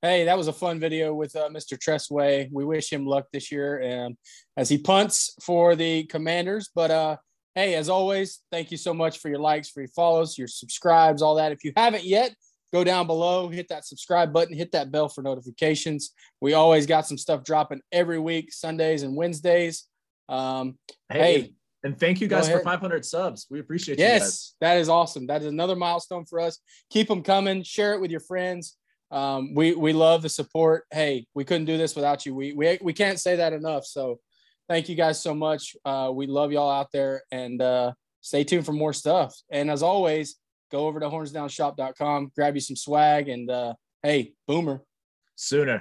Hey, 0.00 0.24
that 0.24 0.38
was 0.38 0.48
a 0.48 0.52
fun 0.52 0.78
video 0.78 1.12
with 1.12 1.34
uh, 1.36 1.48
Mr. 1.48 1.78
Tress 1.78 2.10
Way. 2.10 2.48
We 2.52 2.64
wish 2.64 2.92
him 2.92 3.04
luck 3.04 3.26
this 3.32 3.50
year 3.50 3.80
and 3.80 4.16
as 4.56 4.68
he 4.68 4.78
punts 4.78 5.34
for 5.42 5.74
the 5.74 6.04
Commanders. 6.04 6.70
But 6.74 6.90
uh, 6.90 7.16
Hey, 7.58 7.74
as 7.74 7.88
always, 7.88 8.38
thank 8.52 8.70
you 8.70 8.76
so 8.76 8.94
much 8.94 9.18
for 9.18 9.28
your 9.28 9.40
likes, 9.40 9.68
for 9.68 9.80
your 9.80 9.88
follows, 9.88 10.38
your 10.38 10.46
subscribes, 10.46 11.22
all 11.22 11.34
that. 11.34 11.50
If 11.50 11.64
you 11.64 11.72
haven't 11.76 12.04
yet, 12.04 12.32
go 12.72 12.84
down 12.84 13.08
below, 13.08 13.48
hit 13.48 13.66
that 13.70 13.84
subscribe 13.84 14.32
button, 14.32 14.56
hit 14.56 14.70
that 14.70 14.92
bell 14.92 15.08
for 15.08 15.22
notifications. 15.22 16.12
We 16.40 16.54
always 16.54 16.86
got 16.86 17.08
some 17.08 17.18
stuff 17.18 17.42
dropping 17.42 17.80
every 17.90 18.20
week, 18.20 18.52
Sundays 18.52 19.02
and 19.02 19.16
Wednesdays. 19.16 19.88
Um, 20.28 20.78
hey, 21.08 21.18
hey, 21.18 21.52
and 21.82 21.98
thank 21.98 22.20
you 22.20 22.28
guys 22.28 22.48
for 22.48 22.60
500 22.60 23.04
subs. 23.04 23.48
We 23.50 23.58
appreciate 23.58 23.98
yes, 23.98 24.20
Yes, 24.20 24.54
that 24.60 24.76
is 24.76 24.88
awesome. 24.88 25.26
That 25.26 25.42
is 25.42 25.48
another 25.48 25.74
milestone 25.74 26.26
for 26.26 26.38
us. 26.38 26.60
Keep 26.90 27.08
them 27.08 27.24
coming. 27.24 27.64
Share 27.64 27.92
it 27.92 28.00
with 28.00 28.12
your 28.12 28.20
friends. 28.20 28.76
Um, 29.10 29.52
we 29.56 29.74
we 29.74 29.92
love 29.92 30.22
the 30.22 30.28
support. 30.28 30.84
Hey, 30.92 31.26
we 31.34 31.44
couldn't 31.44 31.64
do 31.64 31.76
this 31.76 31.96
without 31.96 32.24
you. 32.24 32.36
We 32.36 32.52
we 32.52 32.78
we 32.80 32.92
can't 32.92 33.18
say 33.18 33.34
that 33.34 33.52
enough. 33.52 33.84
So 33.84 34.20
thank 34.68 34.88
you 34.88 34.94
guys 34.94 35.20
so 35.20 35.34
much. 35.34 35.76
Uh, 35.84 36.10
we 36.12 36.26
love 36.26 36.52
y'all 36.52 36.70
out 36.70 36.92
there 36.92 37.22
and 37.30 37.60
uh, 37.60 37.92
stay 38.20 38.44
tuned 38.44 38.66
for 38.66 38.72
more 38.72 38.92
stuff. 38.92 39.34
And 39.50 39.70
as 39.70 39.82
always, 39.82 40.36
go 40.70 40.86
over 40.86 41.00
to 41.00 41.06
hornsdownshop.com, 41.06 42.32
grab 42.34 42.54
you 42.54 42.60
some 42.60 42.76
swag, 42.76 43.28
and 43.28 43.50
uh, 43.50 43.74
hey, 44.02 44.34
boomer. 44.46 44.82
Sooner. 45.36 45.76